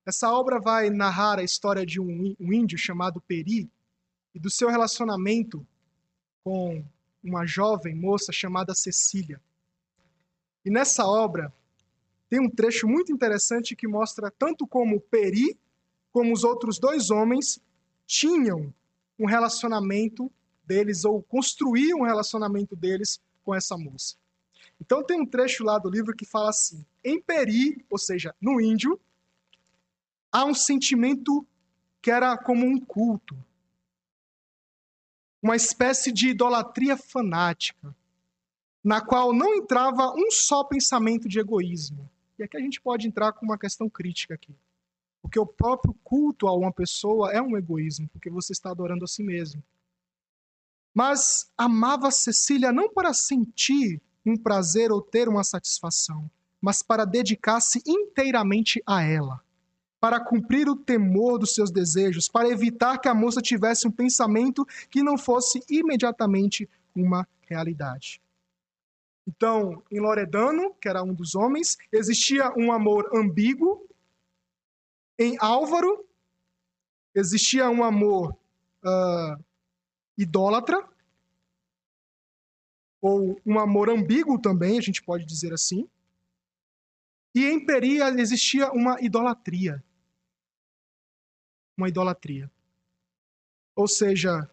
Essa 0.04 0.30
obra 0.30 0.60
vai 0.60 0.90
narrar 0.90 1.38
a 1.38 1.44
história 1.44 1.86
de 1.86 1.98
um 1.98 2.36
índio 2.38 2.76
chamado 2.76 3.18
Peri 3.22 3.70
e 4.34 4.38
do 4.38 4.50
seu 4.50 4.68
relacionamento 4.68 5.66
com 6.44 6.84
uma 7.24 7.46
jovem 7.46 7.94
moça 7.94 8.30
chamada 8.30 8.74
Cecília. 8.74 9.40
E 10.64 10.70
nessa 10.70 11.06
obra 11.06 11.52
tem 12.28 12.40
um 12.40 12.48
trecho 12.48 12.86
muito 12.86 13.12
interessante 13.12 13.76
que 13.76 13.86
mostra 13.86 14.30
tanto 14.30 14.66
como 14.66 15.00
Peri 15.00 15.58
como 16.12 16.32
os 16.32 16.44
outros 16.44 16.78
dois 16.78 17.10
homens 17.10 17.60
tinham 18.06 18.72
um 19.18 19.26
relacionamento 19.26 20.30
deles 20.64 21.04
ou 21.04 21.22
construir 21.22 21.94
um 21.94 22.02
relacionamento 22.02 22.76
deles 22.76 23.20
com 23.44 23.54
essa 23.54 23.76
moça. 23.76 24.16
Então 24.80 25.02
tem 25.02 25.20
um 25.20 25.26
trecho 25.26 25.64
lá 25.64 25.78
do 25.78 25.88
livro 25.90 26.14
que 26.14 26.26
fala 26.26 26.50
assim: 26.50 26.84
em 27.02 27.20
Peri, 27.20 27.84
ou 27.88 27.98
seja, 27.98 28.34
no 28.40 28.60
índio, 28.60 29.00
há 30.30 30.44
um 30.44 30.54
sentimento 30.54 31.46
que 32.00 32.10
era 32.10 32.36
como 32.36 32.66
um 32.66 32.80
culto, 32.80 33.36
uma 35.40 35.56
espécie 35.56 36.12
de 36.12 36.28
idolatria 36.28 36.96
fanática, 36.96 37.94
na 38.82 39.00
qual 39.00 39.32
não 39.32 39.54
entrava 39.54 40.12
um 40.16 40.30
só 40.30 40.64
pensamento 40.64 41.28
de 41.28 41.38
egoísmo. 41.38 42.08
E 42.38 42.42
aqui 42.42 42.56
a 42.56 42.60
gente 42.60 42.80
pode 42.80 43.06
entrar 43.06 43.32
com 43.32 43.44
uma 43.44 43.58
questão 43.58 43.88
crítica 43.88 44.34
aqui. 44.34 44.54
Porque 45.20 45.38
o 45.38 45.46
próprio 45.46 45.94
culto 46.02 46.48
a 46.48 46.56
uma 46.56 46.72
pessoa 46.72 47.30
é 47.32 47.40
um 47.40 47.56
egoísmo, 47.56 48.08
porque 48.08 48.28
você 48.28 48.52
está 48.52 48.70
adorando 48.70 49.04
a 49.04 49.08
si 49.08 49.22
mesmo 49.22 49.62
mas 50.94 51.50
amava 51.56 52.10
Cecília 52.10 52.72
não 52.72 52.92
para 52.92 53.14
sentir 53.14 54.00
um 54.24 54.36
prazer 54.36 54.92
ou 54.92 55.00
ter 55.00 55.28
uma 55.28 55.42
satisfação, 55.42 56.30
mas 56.60 56.82
para 56.82 57.04
dedicar-se 57.04 57.82
inteiramente 57.86 58.82
a 58.86 59.02
ela, 59.02 59.40
para 60.00 60.20
cumprir 60.20 60.68
o 60.68 60.76
temor 60.76 61.38
dos 61.38 61.54
seus 61.54 61.70
desejos, 61.70 62.28
para 62.28 62.48
evitar 62.48 62.98
que 62.98 63.08
a 63.08 63.14
moça 63.14 63.40
tivesse 63.40 63.88
um 63.88 63.90
pensamento 63.90 64.66
que 64.90 65.02
não 65.02 65.16
fosse 65.16 65.62
imediatamente 65.68 66.68
uma 66.94 67.26
realidade. 67.48 68.20
Então, 69.26 69.82
em 69.90 70.00
Loredano, 70.00 70.74
que 70.74 70.88
era 70.88 71.02
um 71.02 71.14
dos 71.14 71.34
homens, 71.34 71.76
existia 71.92 72.52
um 72.56 72.72
amor 72.72 73.10
ambíguo. 73.14 73.88
Em 75.18 75.36
Álvaro, 75.38 76.04
existia 77.14 77.70
um 77.70 77.84
amor 77.84 78.36
uh, 78.84 79.44
idólatra, 80.18 80.88
ou 83.00 83.40
um 83.44 83.58
amor 83.58 83.90
ambíguo 83.90 84.40
também, 84.40 84.78
a 84.78 84.80
gente 84.80 85.02
pode 85.02 85.24
dizer 85.24 85.52
assim. 85.52 85.88
E 87.34 87.44
em 87.44 87.64
Peria 87.64 88.08
existia 88.10 88.70
uma 88.70 89.00
idolatria. 89.00 89.82
Uma 91.76 91.88
idolatria. 91.88 92.50
Ou 93.74 93.88
seja, 93.88 94.48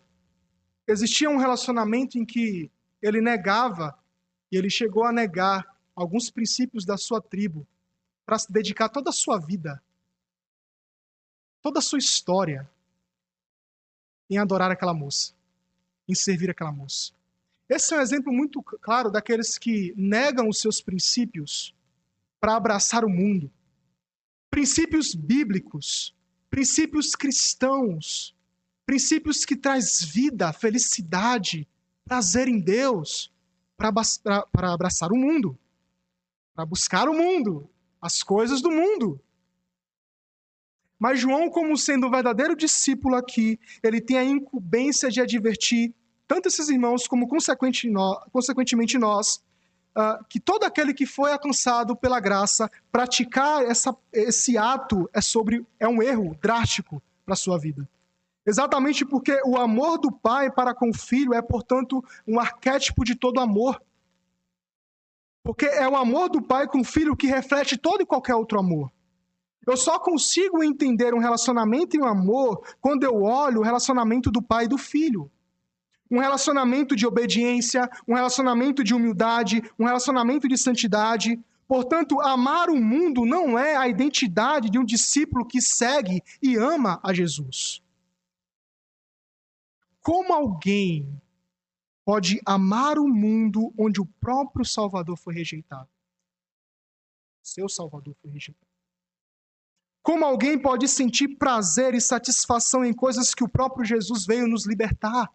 existia 0.87 1.29
um 1.29 1.37
relacionamento 1.37 2.17
em 2.17 2.25
que 2.25 2.71
ele 3.01 3.21
negava 3.21 3.98
e 4.51 4.57
ele 4.57 4.69
chegou 4.69 5.03
a 5.03 5.11
negar 5.11 5.65
alguns 5.95 6.29
princípios 6.29 6.85
da 6.85 6.97
sua 6.97 7.21
tribo 7.21 7.67
para 8.25 8.39
se 8.39 8.51
dedicar 8.51 8.89
toda 8.89 9.09
a 9.09 9.13
sua 9.13 9.39
vida, 9.39 9.81
toda 11.61 11.79
a 11.79 11.81
sua 11.81 11.99
história 11.99 12.69
em 14.29 14.37
adorar 14.37 14.71
aquela 14.71 14.93
moça, 14.93 15.33
em 16.07 16.15
servir 16.15 16.49
aquela 16.49 16.71
moça. 16.71 17.11
Esse 17.67 17.93
é 17.93 17.97
um 17.97 18.01
exemplo 18.01 18.31
muito 18.31 18.61
claro 18.63 19.11
daqueles 19.11 19.57
que 19.57 19.93
negam 19.95 20.47
os 20.47 20.59
seus 20.59 20.81
princípios 20.81 21.75
para 22.39 22.55
abraçar 22.55 23.03
o 23.03 23.09
mundo. 23.09 23.51
Princípios 24.49 25.13
bíblicos, 25.13 26.15
princípios 26.49 27.15
cristãos, 27.15 28.35
princípios 28.85 29.45
que 29.45 29.55
traz 29.55 30.01
vida, 30.01 30.51
felicidade, 30.51 31.67
prazer 32.05 32.47
em 32.47 32.59
Deus, 32.59 33.31
para 33.79 34.73
abraçar 34.73 35.09
o 35.11 35.17
mundo, 35.17 35.57
para 36.53 36.65
buscar 36.65 37.07
o 37.07 37.13
mundo, 37.13 37.69
as 38.01 38.21
coisas 38.21 38.61
do 38.61 38.69
mundo. 38.69 39.19
Mas 40.99 41.21
João, 41.21 41.49
como 41.49 41.77
sendo 41.77 42.07
o 42.07 42.11
verdadeiro 42.11 42.57
discípulo 42.57 43.15
aqui, 43.15 43.57
ele 43.81 44.01
tem 44.01 44.17
a 44.17 44.23
incumbência 44.23 45.09
de 45.09 45.21
advertir 45.21 45.95
tanto 46.27 46.49
esses 46.49 46.67
irmãos 46.69 47.07
como 47.07 47.27
consequentemente 47.27 48.97
nós, 48.99 49.37
uh, 49.97 50.23
que 50.29 50.39
todo 50.39 50.65
aquele 50.65 50.93
que 50.93 51.05
foi 51.05 51.31
alcançado 51.31 51.95
pela 51.95 52.19
graça, 52.19 52.69
praticar 52.91 53.63
essa, 53.63 53.95
esse 54.11 54.57
ato 54.57 55.09
é 55.13 55.21
sobre 55.21 55.65
é 55.79 55.87
um 55.87 56.03
erro 56.03 56.37
drástico 56.41 57.01
para 57.25 57.33
a 57.33 57.37
sua 57.37 57.57
vida. 57.57 57.89
Exatamente 58.45 59.05
porque 59.05 59.39
o 59.45 59.57
amor 59.57 59.97
do 59.99 60.11
pai 60.11 60.51
para 60.51 60.73
com 60.73 60.89
o 60.89 60.97
filho 60.97 61.33
é, 61.33 61.41
portanto, 61.41 62.03
um 62.27 62.39
arquétipo 62.39 63.03
de 63.03 63.15
todo 63.15 63.39
amor. 63.39 63.81
Porque 65.43 65.65
é 65.65 65.87
o 65.87 65.95
amor 65.95 66.29
do 66.29 66.41
pai 66.41 66.67
com 66.67 66.81
o 66.81 66.85
filho 66.85 67.15
que 67.15 67.27
reflete 67.27 67.77
todo 67.77 68.01
e 68.01 68.05
qualquer 68.05 68.35
outro 68.35 68.59
amor. 68.59 68.91
Eu 69.65 69.77
só 69.77 69.99
consigo 69.99 70.63
entender 70.63 71.13
um 71.13 71.19
relacionamento 71.19 71.95
e 71.95 72.01
um 72.01 72.05
amor 72.05 72.63
quando 72.81 73.03
eu 73.03 73.21
olho 73.23 73.59
o 73.59 73.63
relacionamento 73.63 74.31
do 74.31 74.41
pai 74.41 74.65
e 74.65 74.67
do 74.67 74.77
filho. 74.77 75.29
Um 76.09 76.19
relacionamento 76.19 76.95
de 76.95 77.05
obediência, 77.05 77.87
um 78.07 78.15
relacionamento 78.15 78.83
de 78.83 78.95
humildade, 78.95 79.63
um 79.77 79.85
relacionamento 79.85 80.47
de 80.47 80.57
santidade. 80.57 81.39
Portanto, 81.67 82.19
amar 82.19 82.69
o 82.69 82.75
mundo 82.75 83.25
não 83.25 83.59
é 83.59 83.75
a 83.75 83.87
identidade 83.87 84.71
de 84.71 84.79
um 84.79 84.83
discípulo 84.83 85.45
que 85.45 85.61
segue 85.61 86.23
e 86.41 86.55
ama 86.55 86.99
a 87.03 87.13
Jesus. 87.13 87.83
Como 90.09 90.33
alguém 90.33 91.21
pode 92.03 92.41
amar 92.43 92.97
o 92.97 93.07
mundo 93.07 93.71
onde 93.77 94.01
o 94.01 94.07
próprio 94.19 94.65
Salvador 94.65 95.15
foi 95.15 95.35
rejeitado? 95.35 95.87
Seu 97.43 97.69
Salvador 97.69 98.15
foi 98.19 98.31
rejeitado. 98.31 98.71
Como 100.01 100.25
alguém 100.25 100.59
pode 100.59 100.87
sentir 100.87 101.37
prazer 101.37 101.93
e 101.93 102.01
satisfação 102.01 102.83
em 102.83 102.91
coisas 102.91 103.35
que 103.35 103.43
o 103.43 103.47
próprio 103.47 103.85
Jesus 103.85 104.25
veio 104.25 104.47
nos 104.47 104.65
libertar? 104.65 105.31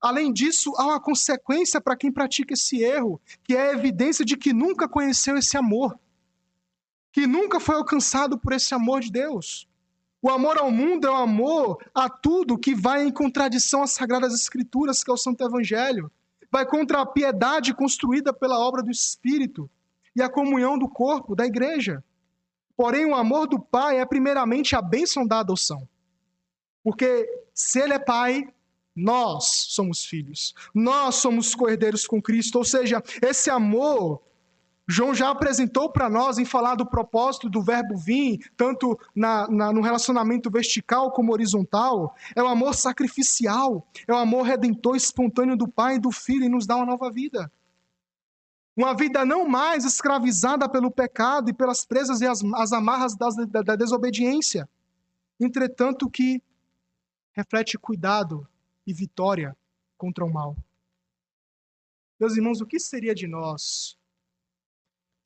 Além 0.00 0.32
disso, 0.32 0.74
há 0.78 0.84
uma 0.86 1.00
consequência 1.00 1.80
para 1.80 1.96
quem 1.96 2.10
pratica 2.10 2.54
esse 2.54 2.82
erro, 2.82 3.20
que 3.44 3.54
é 3.54 3.70
a 3.70 3.72
evidência 3.74 4.24
de 4.24 4.36
que 4.36 4.52
nunca 4.52 4.88
conheceu 4.88 5.36
esse 5.36 5.56
amor, 5.56 5.96
que 7.12 7.24
nunca 7.24 7.60
foi 7.60 7.76
alcançado 7.76 8.36
por 8.36 8.52
esse 8.52 8.74
amor 8.74 9.00
de 9.00 9.12
Deus. 9.12 9.65
O 10.26 10.30
amor 10.30 10.58
ao 10.58 10.72
mundo 10.72 11.06
é 11.06 11.10
o 11.10 11.14
amor 11.14 11.78
a 11.94 12.10
tudo 12.10 12.58
que 12.58 12.74
vai 12.74 13.04
em 13.04 13.12
contradição 13.12 13.84
às 13.84 13.92
Sagradas 13.92 14.34
Escrituras, 14.34 15.04
que 15.04 15.08
é 15.08 15.14
o 15.14 15.16
Santo 15.16 15.44
Evangelho. 15.44 16.10
Vai 16.50 16.66
contra 16.66 17.00
a 17.00 17.06
piedade 17.06 17.72
construída 17.72 18.32
pela 18.32 18.58
obra 18.58 18.82
do 18.82 18.90
Espírito 18.90 19.70
e 20.16 20.20
a 20.20 20.28
comunhão 20.28 20.76
do 20.76 20.88
corpo, 20.88 21.36
da 21.36 21.46
igreja. 21.46 22.02
Porém, 22.76 23.06
o 23.06 23.14
amor 23.14 23.46
do 23.46 23.60
Pai 23.60 24.00
é 24.00 24.04
primeiramente 24.04 24.74
a 24.74 24.82
bênção 24.82 25.24
da 25.24 25.38
adoção. 25.38 25.88
Porque 26.82 27.24
se 27.54 27.80
Ele 27.80 27.92
é 27.92 27.98
Pai, 28.00 28.48
nós 28.96 29.44
somos 29.68 30.04
filhos. 30.04 30.54
Nós 30.74 31.14
somos 31.14 31.54
coerdeiros 31.54 32.04
com 32.04 32.20
Cristo. 32.20 32.58
Ou 32.58 32.64
seja, 32.64 33.00
esse 33.22 33.48
amor 33.48 34.20
João 34.88 35.12
já 35.12 35.30
apresentou 35.30 35.90
para 35.90 36.08
nós 36.08 36.38
em 36.38 36.44
falar 36.44 36.76
do 36.76 36.86
propósito 36.86 37.50
do 37.50 37.60
verbo 37.60 37.96
vir, 37.96 38.38
tanto 38.56 38.96
na, 39.14 39.48
na, 39.48 39.72
no 39.72 39.80
relacionamento 39.80 40.48
vertical 40.48 41.10
como 41.10 41.32
horizontal. 41.32 42.14
É 42.36 42.42
o 42.42 42.46
amor 42.46 42.72
sacrificial, 42.74 43.84
é 44.06 44.12
o 44.12 44.16
amor 44.16 44.44
redentor 44.44 44.94
espontâneo 44.94 45.56
do 45.56 45.66
Pai 45.66 45.96
e 45.96 45.98
do 45.98 46.12
Filho 46.12 46.44
e 46.44 46.48
nos 46.48 46.66
dá 46.66 46.76
uma 46.76 46.86
nova 46.86 47.10
vida. 47.10 47.50
Uma 48.76 48.94
vida 48.94 49.24
não 49.24 49.48
mais 49.48 49.84
escravizada 49.84 50.68
pelo 50.68 50.90
pecado 50.90 51.50
e 51.50 51.54
pelas 51.54 51.84
presas 51.84 52.20
e 52.20 52.26
as, 52.26 52.44
as 52.54 52.72
amarras 52.72 53.16
das, 53.16 53.34
da, 53.48 53.62
da 53.62 53.74
desobediência. 53.74 54.68
Entretanto, 55.40 56.08
que 56.08 56.40
reflete 57.32 57.76
cuidado 57.76 58.46
e 58.86 58.92
vitória 58.92 59.56
contra 59.98 60.24
o 60.24 60.32
mal. 60.32 60.56
Meus 62.20 62.36
irmãos, 62.36 62.60
o 62.60 62.66
que 62.66 62.78
seria 62.78 63.14
de 63.14 63.26
nós 63.26 63.96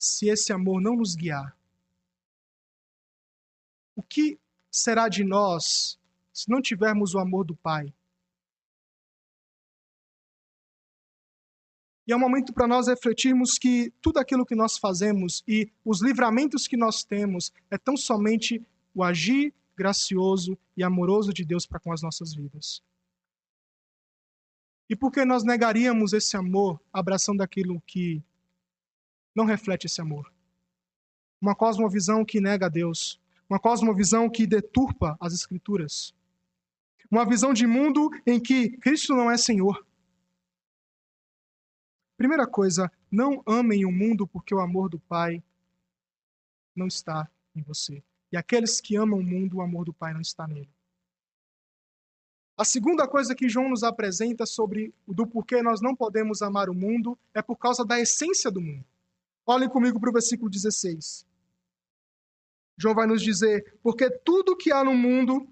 se 0.00 0.30
esse 0.30 0.50
amor 0.50 0.80
não 0.80 0.96
nos 0.96 1.14
guiar? 1.14 1.54
O 3.94 4.02
que 4.02 4.40
será 4.70 5.08
de 5.08 5.22
nós 5.22 5.98
se 6.32 6.48
não 6.48 6.62
tivermos 6.62 7.14
o 7.14 7.18
amor 7.18 7.44
do 7.44 7.54
Pai? 7.54 7.92
E 12.06 12.12
é 12.12 12.16
um 12.16 12.18
momento 12.18 12.52
para 12.52 12.66
nós 12.66 12.88
refletirmos 12.88 13.58
que 13.58 13.92
tudo 14.00 14.18
aquilo 14.18 14.46
que 14.46 14.56
nós 14.56 14.78
fazemos 14.78 15.44
e 15.46 15.70
os 15.84 16.02
livramentos 16.02 16.66
que 16.66 16.76
nós 16.76 17.04
temos 17.04 17.52
é 17.70 17.76
tão 17.76 17.96
somente 17.96 18.60
o 18.94 19.04
agir 19.04 19.54
gracioso 19.76 20.58
e 20.76 20.82
amoroso 20.82 21.32
de 21.32 21.44
Deus 21.44 21.66
para 21.66 21.78
com 21.78 21.92
as 21.92 22.02
nossas 22.02 22.34
vidas. 22.34 22.82
E 24.88 24.96
por 24.96 25.12
que 25.12 25.24
nós 25.24 25.44
negaríamos 25.44 26.12
esse 26.12 26.36
amor 26.36 26.80
abraçando 26.92 27.42
aquilo 27.42 27.80
que 27.86 28.20
não 29.34 29.44
reflete 29.44 29.86
esse 29.86 30.00
amor. 30.00 30.32
Uma 31.40 31.54
cosmovisão 31.54 32.24
que 32.24 32.40
nega 32.40 32.66
a 32.66 32.68
Deus, 32.68 33.20
uma 33.48 33.58
cosmovisão 33.58 34.30
que 34.30 34.46
deturpa 34.46 35.16
as 35.20 35.32
Escrituras. 35.32 36.14
Uma 37.10 37.26
visão 37.26 37.52
de 37.52 37.66
mundo 37.66 38.08
em 38.24 38.40
que 38.40 38.76
Cristo 38.78 39.14
não 39.14 39.28
é 39.28 39.36
Senhor. 39.36 39.84
Primeira 42.16 42.46
coisa, 42.46 42.92
não 43.10 43.42
amem 43.44 43.84
o 43.84 43.90
mundo 43.90 44.26
porque 44.26 44.54
o 44.54 44.60
amor 44.60 44.88
do 44.88 45.00
Pai 45.00 45.42
não 46.76 46.86
está 46.86 47.28
em 47.54 47.62
você. 47.62 48.04
E 48.30 48.36
aqueles 48.36 48.80
que 48.80 48.94
amam 48.94 49.18
o 49.18 49.24
mundo, 49.24 49.56
o 49.56 49.62
amor 49.62 49.84
do 49.84 49.92
Pai 49.92 50.12
não 50.12 50.20
está 50.20 50.46
nele. 50.46 50.70
A 52.56 52.64
segunda 52.64 53.08
coisa 53.08 53.34
que 53.34 53.48
João 53.48 53.70
nos 53.70 53.82
apresenta 53.82 54.44
sobre 54.46 54.94
do 55.08 55.26
porquê 55.26 55.62
nós 55.62 55.80
não 55.80 55.96
podemos 55.96 56.42
amar 56.42 56.68
o 56.68 56.74
mundo 56.74 57.18
é 57.34 57.40
por 57.42 57.56
causa 57.56 57.84
da 57.84 57.98
essência 57.98 58.50
do 58.50 58.60
mundo. 58.60 58.84
Olhem 59.50 59.68
comigo 59.68 59.98
para 59.98 60.10
o 60.10 60.12
versículo 60.12 60.48
16. 60.48 61.26
João 62.78 62.94
vai 62.94 63.04
nos 63.04 63.20
dizer: 63.20 63.76
Porque 63.82 64.08
tudo 64.08 64.56
que 64.56 64.70
há 64.70 64.84
no 64.84 64.94
mundo, 64.94 65.44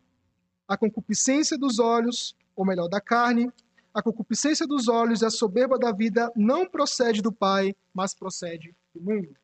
a 0.69 0.77
concupiscência 0.77 1.59
dos 1.59 1.81
olhos, 1.81 2.37
ou 2.55 2.65
melhor, 2.65 2.89
da 2.89 3.01
carne, 3.01 3.53
a 3.93 4.01
concupiscência 4.01 4.69
dos 4.69 4.87
olhos 4.87 5.21
e 5.21 5.25
a 5.25 5.31
soberba 5.31 5.77
da 5.77 5.91
vida 5.91 6.31
não 6.37 6.65
procede 6.65 7.21
do 7.21 7.33
Pai, 7.33 7.75
mas 7.93 8.15
procede 8.15 8.73
do 8.95 9.01
mundo. 9.01 9.35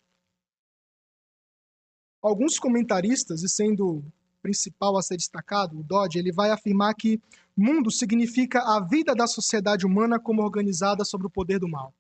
Alguns 2.23 2.57
comentaristas, 2.57 3.43
e 3.43 3.49
sendo 3.49 4.05
principal 4.41 4.97
a 4.97 5.03
ser 5.03 5.17
destacado, 5.17 5.81
o 5.81 5.83
Dodge, 5.83 6.21
ele 6.21 6.31
vai 6.31 6.53
afirmar 6.53 6.95
que 6.95 7.21
mundo 7.57 7.91
significa 7.91 8.61
a 8.61 8.79
vida 8.79 9.17
da 9.17 9.27
sociedade 9.27 9.85
humana 9.85 10.21
como 10.21 10.43
organizada 10.43 11.05
sobre 11.05 11.27
o 11.27 11.31
poder 11.31 11.59
do 11.59 11.69
mal. 11.69 11.93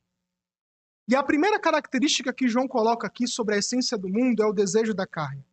E 1.06 1.14
a 1.14 1.22
primeira 1.22 1.58
característica 1.60 2.32
que 2.32 2.48
João 2.48 2.66
coloca 2.66 3.06
aqui 3.06 3.26
sobre 3.26 3.54
a 3.54 3.58
essência 3.58 3.98
do 3.98 4.08
mundo 4.08 4.42
é 4.42 4.46
o 4.46 4.52
desejo 4.52 4.94
da 4.94 5.06
carne. 5.06 5.44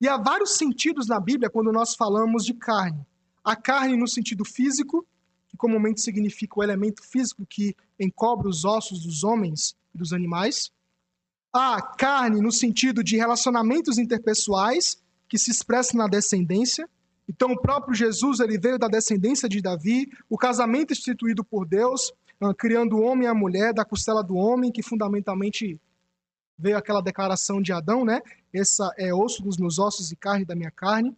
E 0.00 0.08
há 0.08 0.16
vários 0.16 0.56
sentidos 0.56 1.06
na 1.06 1.20
Bíblia 1.20 1.48
quando 1.48 1.70
nós 1.70 1.94
falamos 1.94 2.44
de 2.44 2.54
carne. 2.54 3.06
A 3.44 3.54
carne 3.54 3.96
no 3.96 4.08
sentido 4.08 4.44
físico, 4.44 5.06
que 5.46 5.56
comumente 5.56 6.00
significa 6.00 6.58
o 6.58 6.62
elemento 6.62 7.02
físico 7.04 7.46
que 7.46 7.76
encobre 7.98 8.48
os 8.48 8.64
ossos 8.64 9.04
dos 9.04 9.22
homens 9.22 9.76
e 9.94 9.98
dos 9.98 10.12
animais. 10.12 10.72
Há 11.52 11.80
carne 11.80 12.40
no 12.40 12.50
sentido 12.50 13.04
de 13.04 13.16
relacionamentos 13.16 13.98
interpessoais, 13.98 15.00
que 15.28 15.38
se 15.38 15.50
expressa 15.50 15.96
na 15.96 16.08
descendência. 16.08 16.88
Então, 17.28 17.52
o 17.52 17.60
próprio 17.60 17.94
Jesus 17.94 18.40
ele 18.40 18.58
veio 18.58 18.78
da 18.78 18.88
descendência 18.88 19.48
de 19.48 19.62
Davi, 19.62 20.10
o 20.28 20.36
casamento 20.36 20.92
instituído 20.92 21.44
por 21.44 21.66
Deus, 21.66 22.12
criando 22.56 22.96
o 22.96 23.02
homem 23.02 23.24
e 23.24 23.30
a 23.30 23.34
mulher 23.34 23.72
da 23.72 23.84
costela 23.84 24.22
do 24.22 24.34
homem, 24.34 24.72
que 24.72 24.82
fundamentalmente 24.82 25.80
veio 26.58 26.76
aquela 26.76 27.00
declaração 27.00 27.60
de 27.60 27.72
Adão, 27.72 28.04
né? 28.04 28.20
Essa 28.52 28.92
é 28.98 29.14
osso 29.14 29.42
dos 29.42 29.56
meus 29.56 29.78
ossos 29.78 30.10
e 30.10 30.16
carne 30.16 30.44
da 30.44 30.54
minha 30.54 30.70
carne. 30.70 31.16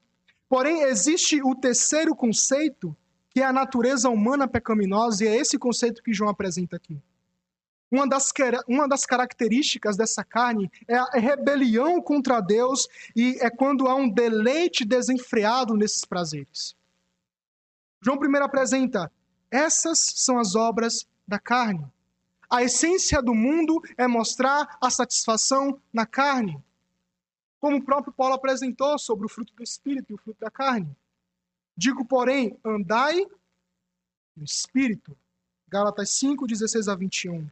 Porém, 0.48 0.82
existe 0.82 1.42
o 1.42 1.54
terceiro 1.54 2.14
conceito, 2.14 2.96
que 3.30 3.40
é 3.40 3.44
a 3.44 3.52
natureza 3.52 4.08
humana 4.08 4.46
pecaminosa, 4.46 5.24
e 5.24 5.28
é 5.28 5.37
esse 5.37 5.58
conceito 5.58 6.02
que 6.02 6.12
João 6.12 6.30
apresenta 6.30 6.76
aqui. 6.76 7.00
Uma 7.90 8.08
das, 8.08 8.32
uma 8.66 8.88
das 8.88 9.06
características 9.06 9.96
dessa 9.96 10.24
carne 10.24 10.70
é 10.88 10.96
a 10.96 11.10
rebelião 11.12 12.00
contra 12.02 12.40
Deus 12.40 12.88
e 13.14 13.38
é 13.40 13.48
quando 13.48 13.87
há 13.87 13.94
um 13.94 14.08
deleite 14.08 14.84
desenfreado 14.84 15.76
nesses 15.76 16.04
prazeres. 16.04 16.74
João 18.02 18.18
primeiro 18.18 18.46
apresenta: 18.46 19.10
essas 19.50 19.98
são 20.16 20.38
as 20.38 20.56
obras 20.56 21.06
da 21.26 21.38
carne. 21.38 21.87
A 22.48 22.62
essência 22.62 23.20
do 23.22 23.34
mundo 23.34 23.82
é 23.96 24.06
mostrar 24.06 24.76
a 24.80 24.90
satisfação 24.90 25.80
na 25.92 26.06
carne. 26.06 26.62
Como 27.58 27.78
o 27.78 27.82
próprio 27.82 28.12
Paulo 28.12 28.34
apresentou 28.34 28.98
sobre 28.98 29.26
o 29.26 29.28
fruto 29.28 29.52
do 29.54 29.62
Espírito 29.62 30.12
e 30.12 30.14
o 30.14 30.18
fruto 30.18 30.38
da 30.40 30.50
carne. 30.50 30.94
Digo, 31.76 32.04
porém, 32.04 32.56
andai 32.64 33.26
no 34.37 34.44
Espírito. 34.44 35.16
Gálatas 35.68 36.10
5, 36.10 36.46
16 36.46 36.88
a 36.88 36.94
21. 36.94 37.48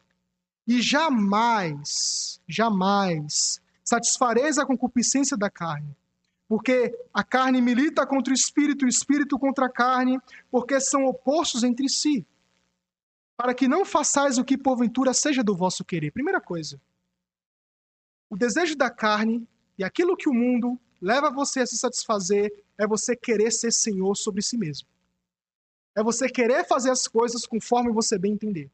E 0.65 0.81
jamais, 0.81 2.39
jamais 2.47 3.61
satisfareis 3.83 4.57
a 4.57 4.65
concupiscência 4.65 5.35
da 5.35 5.49
carne. 5.49 5.93
Porque 6.47 6.97
a 7.13 7.23
carne 7.23 7.61
milita 7.61 8.05
contra 8.05 8.31
o 8.31 8.35
espírito 8.35 8.85
o 8.85 8.87
espírito 8.87 9.39
contra 9.39 9.65
a 9.65 9.69
carne, 9.69 10.19
porque 10.51 10.79
são 10.79 11.05
opostos 11.05 11.63
entre 11.63 11.89
si 11.89 12.25
para 13.35 13.53
que 13.53 13.67
não 13.67 13.83
façais 13.83 14.37
o 14.37 14.43
que 14.43 14.57
porventura 14.57 15.13
seja 15.13 15.43
do 15.43 15.55
vosso 15.55 15.83
querer. 15.83 16.11
Primeira 16.11 16.39
coisa, 16.39 16.79
o 18.29 18.37
desejo 18.37 18.75
da 18.75 18.89
carne 18.89 19.47
e 19.77 19.83
aquilo 19.83 20.17
que 20.17 20.29
o 20.29 20.33
mundo 20.33 20.79
leva 21.01 21.29
você 21.29 21.61
a 21.61 21.65
se 21.65 21.77
satisfazer 21.77 22.51
é 22.77 22.87
você 22.87 23.15
querer 23.15 23.51
ser 23.51 23.71
senhor 23.71 24.15
sobre 24.15 24.41
si 24.41 24.57
mesmo. 24.57 24.87
É 25.95 26.01
você 26.01 26.27
querer 26.27 26.65
fazer 26.65 26.89
as 26.89 27.07
coisas 27.07 27.45
conforme 27.45 27.91
você 27.91 28.17
bem 28.17 28.33
entender. 28.33 28.71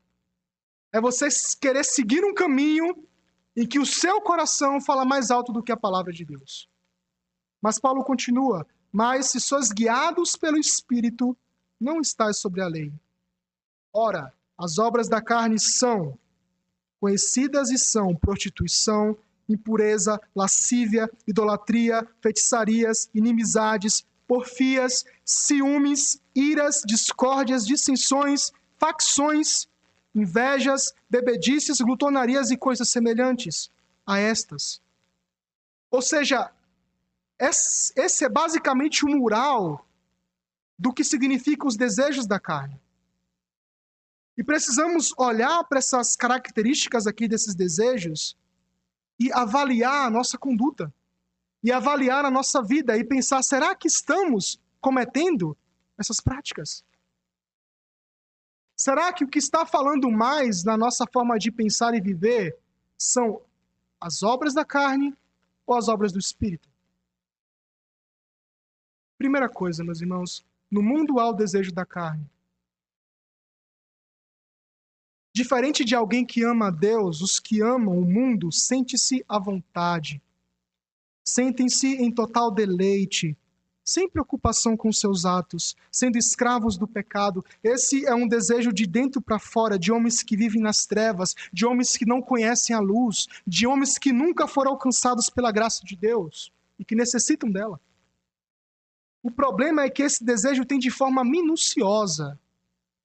É 0.91 1.02
você 1.02 1.28
querer 1.60 1.84
seguir 1.84 2.24
um 2.24 2.34
caminho 2.34 3.08
em 3.56 3.67
que 3.67 3.80
o 3.80 3.86
seu 3.86 4.22
coração 4.22 4.80
fala 4.80 5.04
mais 5.04 5.32
alto 5.32 5.52
do 5.52 5.62
que 5.62 5.72
a 5.72 5.78
palavra 5.78 6.13
de 6.13 6.24
Deus. 6.24 6.69
Mas 7.62 7.80
Paulo 7.80 8.04
continua: 8.04 8.65
Mas 8.91 9.28
se 9.28 9.39
sois 9.39 9.69
guiados 9.69 10.36
pelo 10.38 10.58
Espírito, 10.58 11.38
não 11.80 12.00
estáis 12.00 12.39
sobre 12.39 12.62
a 12.62 12.67
lei. 12.67 12.93
Ora, 13.93 14.34
as 14.60 14.78
obras 14.78 15.08
da 15.08 15.22
carne 15.22 15.58
são 15.58 16.19
conhecidas 17.00 17.72
e 17.72 17.78
são 17.78 18.13
prostituição, 18.13 19.17
impureza, 19.48 20.19
lascívia, 20.36 21.10
idolatria, 21.26 22.06
feitiçarias, 22.22 23.10
inimizades, 23.15 24.06
porfias, 24.28 25.06
ciúmes, 25.24 26.22
iras, 26.36 26.84
discórdias, 26.86 27.65
dissensões, 27.65 28.52
facções, 28.78 29.67
invejas, 30.13 30.93
bebedices, 31.10 31.80
glutonarias 31.80 32.52
e 32.52 32.58
coisas 32.58 32.89
semelhantes 32.89 33.72
a 34.06 34.19
estas. 34.19 34.82
Ou 35.89 36.02
seja, 36.02 36.52
esse 37.39 38.26
é 38.26 38.30
basicamente 38.30 39.06
o 39.06 39.08
mural 39.08 39.86
do 40.78 40.93
que 40.93 41.04
significam 41.04 41.67
os 41.67 41.78
desejos 41.78 42.28
da 42.28 42.39
carne. 42.39 42.80
E 44.39 44.43
precisamos 44.43 45.13
olhar 45.17 45.65
para 45.65 45.80
essas 45.80 46.15
características 46.15 47.06
aqui 47.06 47.28
desses 47.28 47.54
desejos 47.54 48.38
e 49.19 49.30
avaliar 49.34 50.08
a 50.08 50.10
nossa 50.10 50.38
conduta, 50.38 50.93
e 51.62 51.73
avaliar 51.73 52.23
a 52.23 52.32
nossa 52.32 52.63
vida 52.63 52.95
e 52.95 53.04
pensar: 53.04 53.43
será 53.43 53.75
que 53.75 53.89
estamos 53.89 54.58
cometendo 54.80 55.58
essas 55.97 56.21
práticas? 56.21 56.86
Será 58.78 59.12
que 59.12 59.25
o 59.25 59.28
que 59.28 59.39
está 59.39 59.65
falando 59.65 60.10
mais 60.10 60.63
na 60.63 60.78
nossa 60.78 61.06
forma 61.12 61.38
de 61.38 61.52
pensar 61.52 61.93
e 61.93 61.99
viver 61.99 62.58
são 62.97 63.41
as 63.99 64.23
obras 64.23 64.54
da 64.54 64.63
carne 64.63 65.13
ou 65.67 65.75
as 65.75 65.89
obras 65.89 66.13
do 66.13 66.19
espírito? 66.19 66.69
Primeira 69.17 69.49
coisa, 69.49 69.84
meus 69.84 69.99
irmãos, 69.99 70.45
no 70.71 70.82
mundo 70.82 71.19
há 71.19 71.28
o 71.28 71.34
desejo 71.34 71.73
da 71.73 71.86
carne. 71.86 72.25
Diferente 75.39 75.86
de 75.86 75.95
alguém 75.95 76.25
que 76.25 76.43
ama 76.43 76.67
a 76.67 76.69
Deus, 76.69 77.21
os 77.21 77.39
que 77.39 77.62
amam 77.62 77.97
o 77.97 78.04
mundo 78.04 78.52
sentem-se 78.52 79.23
à 79.25 79.39
vontade. 79.39 80.21
Sentem-se 81.23 81.88
em 81.95 82.12
total 82.12 82.52
deleite, 82.52 83.38
sem 83.82 84.10
preocupação 84.10 84.75
com 84.75 84.91
seus 84.91 85.23
atos, 85.23 85.78
sendo 85.89 86.17
escravos 86.17 86.78
do 86.78 86.86
pecado. 86.86 87.41
Esse 87.63 88.06
é 88.06 88.13
um 88.13 88.28
desejo 88.28 88.73
de 88.73 88.86
dentro 88.86 89.21
para 89.21 89.39
fora, 89.39 89.80
de 89.80 89.93
homens 89.93 90.21
que 90.21 90.36
vivem 90.36 90.62
nas 90.62 90.86
trevas, 90.86 91.34
de 91.54 91.65
homens 91.65 91.95
que 91.95 92.06
não 92.06 92.21
conhecem 92.21 92.75
a 92.75 92.82
luz, 92.82 93.25
de 93.47 93.65
homens 93.65 93.97
que 93.97 94.12
nunca 94.12 94.45
foram 94.45 94.71
alcançados 94.71 95.30
pela 95.30 95.54
graça 95.54 95.86
de 95.86 95.95
Deus 95.95 96.52
e 96.78 96.84
que 96.84 96.95
necessitam 96.95 97.49
dela. 97.49 97.80
O 99.23 99.32
problema 99.32 99.84
é 99.84 99.89
que 99.89 100.04
esse 100.04 100.21
desejo 100.21 100.65
tem 100.65 100.80
de 100.80 100.91
forma 100.91 101.23
minuciosa 101.23 102.38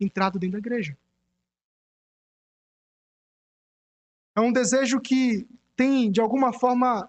entrado 0.00 0.36
dentro 0.36 0.54
da 0.54 0.58
igreja. 0.58 0.98
É 4.36 4.40
um 4.40 4.52
desejo 4.52 5.00
que 5.00 5.46
tem, 5.76 6.10
de 6.10 6.20
alguma 6.20 6.52
forma, 6.52 7.08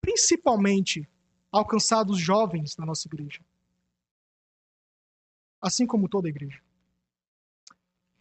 principalmente 0.00 1.08
alcançado 1.50 2.10
os 2.10 2.18
jovens 2.18 2.76
na 2.76 2.84
nossa 2.84 3.06
igreja. 3.06 3.40
Assim 5.60 5.86
como 5.86 6.08
toda 6.08 6.28
a 6.28 6.30
igreja. 6.30 6.60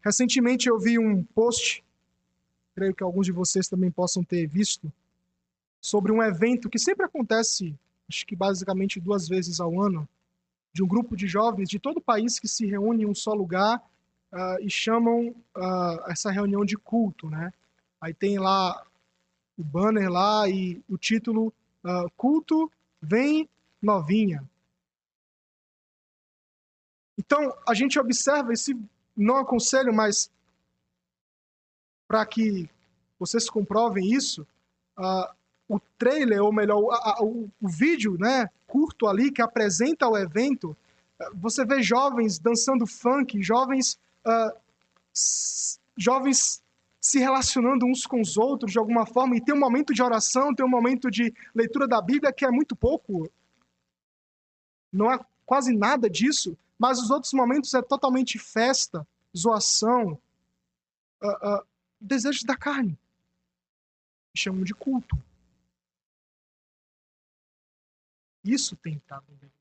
Recentemente 0.03 0.69
eu 0.69 0.79
vi 0.79 0.97
um 0.97 1.23
post, 1.23 1.83
creio 2.75 2.95
que 2.95 3.03
alguns 3.03 3.25
de 3.25 3.31
vocês 3.31 3.67
também 3.67 3.91
possam 3.91 4.23
ter 4.23 4.47
visto, 4.47 4.91
sobre 5.81 6.11
um 6.11 6.21
evento 6.21 6.69
que 6.69 6.79
sempre 6.79 7.05
acontece, 7.05 7.77
acho 8.07 8.25
que 8.25 8.35
basicamente 8.35 8.99
duas 8.99 9.27
vezes 9.27 9.59
ao 9.59 9.81
ano, 9.81 10.07
de 10.73 10.83
um 10.83 10.87
grupo 10.87 11.15
de 11.15 11.27
jovens 11.27 11.69
de 11.69 11.79
todo 11.79 11.97
o 11.97 12.01
país 12.01 12.39
que 12.39 12.47
se 12.47 12.65
reúne 12.65 13.03
em 13.03 13.07
um 13.07 13.15
só 13.15 13.33
lugar 13.33 13.83
uh, 14.33 14.61
e 14.61 14.69
chamam 14.69 15.29
uh, 15.55 16.11
essa 16.11 16.31
reunião 16.31 16.65
de 16.65 16.77
culto, 16.77 17.29
né? 17.29 17.53
Aí 17.99 18.13
tem 18.13 18.37
lá 18.37 18.85
o 19.57 19.63
banner 19.63 20.09
lá 20.09 20.47
e 20.47 20.81
o 20.87 20.97
título 20.97 21.53
uh, 21.83 22.09
Culto 22.15 22.71
Vem 23.01 23.49
Novinha. 23.81 24.43
Então, 27.17 27.51
a 27.67 27.73
gente 27.73 27.99
observa, 27.99 28.53
esse 28.53 28.79
não 29.15 29.37
aconselho, 29.37 29.93
mas 29.93 30.29
para 32.07 32.25
que 32.25 32.69
vocês 33.19 33.49
comprovem 33.49 34.11
isso, 34.11 34.47
uh, 34.97 35.35
o 35.67 35.79
trailer, 35.97 36.41
ou 36.43 36.53
melhor, 36.53 36.77
o, 36.77 37.25
o, 37.25 37.49
o, 37.59 37.67
vídeo 37.67 38.17
né, 38.17 38.49
curto 38.67 39.07
ali 39.07 39.31
que 39.31 39.41
apresenta 39.41 40.07
o 40.07 40.17
evento, 40.17 40.77
você 41.33 41.65
vê 41.65 41.81
jovens 41.81 42.39
dançando 42.39 42.85
funk, 42.85 43.41
jovens, 43.41 43.99
uh, 44.27 44.59
jovens 45.97 46.61
se 46.99 47.19
relacionando 47.19 47.85
uns 47.85 48.05
com 48.05 48.19
os 48.19 48.35
outros 48.37 48.71
de 48.71 48.79
alguma 48.79 49.05
forma 49.05 49.35
e 49.35 49.43
tem 49.43 49.55
um 49.55 49.59
momento 49.59 49.93
de 49.93 50.03
oração, 50.03 50.53
tem 50.53 50.65
um 50.65 50.69
momento 50.69 51.09
de 51.09 51.33
leitura 51.55 51.87
da 51.87 52.01
Bíblia 52.01 52.33
que 52.33 52.45
é 52.45 52.51
muito 52.51 52.75
pouco. 52.75 53.31
Não 54.91 55.09
há 55.09 55.25
quase 55.45 55.73
nada 55.75 56.09
disso, 56.09 56.57
mas 56.77 56.99
os 56.99 57.09
outros 57.09 57.33
momentos 57.33 57.73
é 57.73 57.81
totalmente 57.81 58.37
festa, 58.37 59.07
zoação, 59.35 60.19
uh, 61.21 61.59
uh, 61.59 61.67
desejos 61.99 62.43
da 62.43 62.57
carne. 62.57 62.97
Chamam 64.35 64.63
de 64.63 64.73
culto. 64.73 65.17
Isso 68.43 68.75
tem 68.75 68.93
entrado 68.93 69.25
na 69.29 69.35
igreja. 69.35 69.53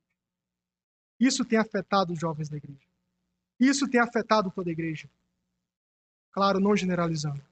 Isso 1.19 1.45
tem 1.45 1.59
afetado 1.59 2.13
os 2.13 2.19
jovens 2.19 2.49
da 2.49 2.57
igreja. 2.57 2.86
Isso 3.59 3.89
tem 3.89 4.01
afetado 4.01 4.51
toda 4.51 4.71
a 4.71 4.73
igreja. 4.73 5.09
Claro, 6.33 6.61
não 6.61 6.77
generalizando. 6.77 7.43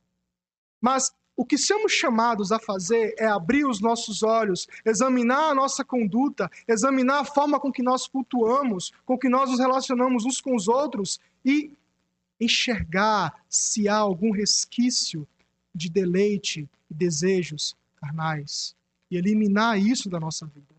Mas 0.80 1.14
o 1.36 1.44
que 1.44 1.58
somos 1.58 1.92
chamados 1.92 2.52
a 2.52 2.60
fazer 2.60 3.14
é 3.18 3.26
abrir 3.26 3.66
os 3.66 3.80
nossos 3.80 4.22
olhos, 4.22 4.68
examinar 4.84 5.50
a 5.50 5.54
nossa 5.54 5.84
conduta, 5.84 6.50
examinar 6.68 7.20
a 7.20 7.24
forma 7.24 7.58
com 7.58 7.72
que 7.72 7.82
nós 7.82 8.06
cultuamos, 8.06 8.92
com 9.04 9.18
que 9.18 9.28
nós 9.28 9.50
nos 9.50 9.58
relacionamos 9.58 10.24
uns 10.24 10.40
com 10.40 10.54
os 10.54 10.68
outros 10.68 11.18
e 11.44 11.72
enxergar 12.40 13.42
se 13.48 13.88
há 13.88 13.96
algum 13.96 14.30
resquício 14.30 15.26
de 15.74 15.88
deleite 15.88 16.68
e 16.90 16.94
desejos 16.94 17.76
carnais 17.96 18.76
e 19.10 19.16
eliminar 19.16 19.78
isso 19.78 20.08
da 20.08 20.20
nossa 20.20 20.46
vida. 20.46 20.74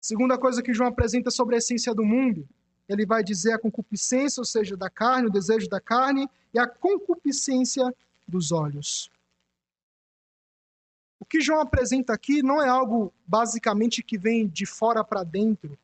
Segunda 0.00 0.38
coisa 0.38 0.62
que 0.62 0.74
João 0.74 0.90
apresenta 0.90 1.30
sobre 1.30 1.54
a 1.54 1.58
essência 1.58 1.94
do 1.94 2.04
mundo 2.04 2.46
ele 2.88 3.04
vai 3.04 3.22
dizer 3.22 3.52
a 3.52 3.58
concupiscência, 3.58 4.40
ou 4.40 4.44
seja, 4.44 4.76
da 4.76 4.88
carne, 4.88 5.28
o 5.28 5.32
desejo 5.32 5.68
da 5.68 5.80
carne, 5.80 6.28
e 6.54 6.58
a 6.58 6.66
concupiscência 6.66 7.94
dos 8.26 8.52
olhos. 8.52 9.10
O 11.18 11.24
que 11.24 11.40
João 11.40 11.60
apresenta 11.60 12.12
aqui 12.12 12.42
não 12.42 12.62
é 12.62 12.68
algo 12.68 13.12
basicamente 13.26 14.02
que 14.02 14.18
vem 14.18 14.46
de 14.46 14.66
fora 14.66 15.02
para 15.02 15.24
dentro, 15.24 15.76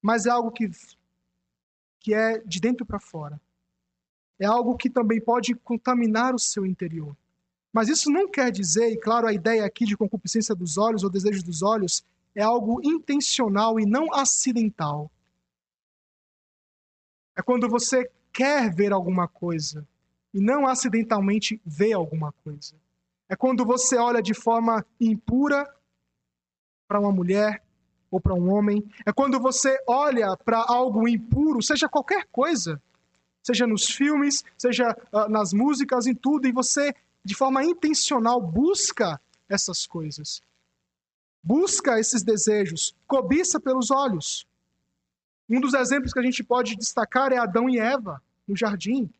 mas 0.00 0.26
é 0.26 0.30
algo 0.30 0.50
que, 0.50 0.70
que 1.98 2.14
é 2.14 2.38
de 2.38 2.60
dentro 2.60 2.86
para 2.86 3.00
fora. 3.00 3.40
É 4.38 4.46
algo 4.46 4.76
que 4.76 4.88
também 4.88 5.20
pode 5.20 5.54
contaminar 5.54 6.34
o 6.34 6.38
seu 6.38 6.64
interior. 6.64 7.14
Mas 7.72 7.88
isso 7.88 8.10
não 8.10 8.28
quer 8.28 8.50
dizer, 8.50 8.90
e 8.90 8.96
claro, 8.96 9.26
a 9.26 9.32
ideia 9.32 9.64
aqui 9.64 9.84
de 9.84 9.96
concupiscência 9.96 10.54
dos 10.54 10.78
olhos 10.78 11.04
ou 11.04 11.10
desejo 11.10 11.42
dos 11.44 11.62
olhos 11.62 12.04
é 12.34 12.42
algo 12.42 12.80
intencional 12.82 13.78
e 13.78 13.86
não 13.86 14.12
acidental. 14.14 15.10
É 17.40 17.42
quando 17.42 17.70
você 17.70 18.06
quer 18.30 18.70
ver 18.70 18.92
alguma 18.92 19.26
coisa 19.26 19.88
e 20.34 20.38
não 20.42 20.66
acidentalmente 20.66 21.58
vê 21.64 21.94
alguma 21.94 22.32
coisa. 22.44 22.74
É 23.30 23.34
quando 23.34 23.64
você 23.64 23.96
olha 23.96 24.20
de 24.20 24.34
forma 24.34 24.84
impura 25.00 25.66
para 26.86 27.00
uma 27.00 27.10
mulher 27.10 27.62
ou 28.10 28.20
para 28.20 28.34
um 28.34 28.52
homem. 28.52 28.86
É 29.06 29.10
quando 29.10 29.40
você 29.40 29.82
olha 29.86 30.36
para 30.36 30.62
algo 30.68 31.08
impuro, 31.08 31.62
seja 31.62 31.88
qualquer 31.88 32.26
coisa, 32.30 32.78
seja 33.42 33.66
nos 33.66 33.86
filmes, 33.86 34.44
seja 34.58 34.94
uh, 35.10 35.26
nas 35.30 35.54
músicas, 35.54 36.06
em 36.06 36.14
tudo, 36.14 36.46
e 36.46 36.52
você, 36.52 36.94
de 37.24 37.34
forma 37.34 37.64
intencional, 37.64 38.38
busca 38.38 39.18
essas 39.48 39.86
coisas. 39.86 40.42
Busca 41.42 41.98
esses 41.98 42.22
desejos, 42.22 42.94
cobiça 43.06 43.58
pelos 43.58 43.90
olhos. 43.90 44.46
Um 45.50 45.60
dos 45.60 45.74
exemplos 45.74 46.12
que 46.12 46.20
a 46.20 46.22
gente 46.22 46.44
pode 46.44 46.76
destacar 46.76 47.32
é 47.32 47.36
Adão 47.36 47.68
e 47.68 47.76
Eva 47.76 48.22
no 48.46 48.56
jardim. 48.56 49.12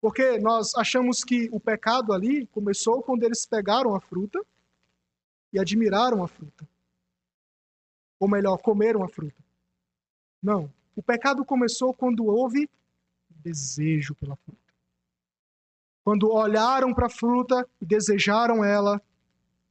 Porque 0.00 0.38
nós 0.38 0.74
achamos 0.74 1.22
que 1.22 1.48
o 1.52 1.60
pecado 1.60 2.12
ali 2.12 2.48
começou 2.48 3.00
quando 3.00 3.22
eles 3.22 3.46
pegaram 3.46 3.94
a 3.94 4.00
fruta 4.00 4.44
e 5.52 5.58
admiraram 5.60 6.24
a 6.24 6.26
fruta. 6.26 6.68
Ou 8.18 8.28
melhor, 8.28 8.58
comeram 8.58 9.04
a 9.04 9.08
fruta. 9.08 9.40
Não. 10.42 10.70
O 10.96 11.02
pecado 11.02 11.44
começou 11.44 11.94
quando 11.94 12.26
houve 12.26 12.68
desejo 13.30 14.16
pela 14.16 14.34
fruta. 14.36 14.60
Quando 16.02 16.30
olharam 16.30 16.92
para 16.92 17.06
a 17.06 17.10
fruta 17.10 17.66
e 17.80 17.86
desejaram 17.86 18.64
ela 18.64 19.00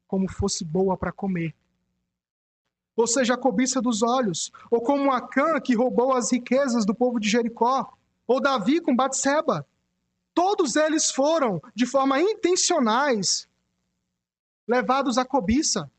como 0.08 0.32
fosse 0.32 0.64
boa 0.64 0.98
para 0.98 1.12
comer 1.12 1.54
ou 2.96 3.08
seja, 3.08 3.34
a 3.34 3.38
cobiça 3.38 3.82
dos 3.82 4.04
olhos, 4.04 4.52
ou 4.70 4.82
como 4.82 5.12
Acã 5.12 5.60
que 5.60 5.76
roubou 5.76 6.14
as 6.14 6.32
riquezas 6.32 6.86
do 6.86 6.94
povo 6.94 7.20
de 7.20 7.30
Jericó, 7.30 7.92
ou 8.28 8.42
Davi 8.42 8.80
com 8.80 8.96
Batseba. 8.96 9.66
Todos 10.34 10.76
eles 10.76 11.12
foram, 11.12 11.62
de 11.76 11.86
forma 11.86 12.20
intencionais, 12.20 13.48
levados 14.68 15.18
à 15.18 15.26
cobiça, 15.26 15.92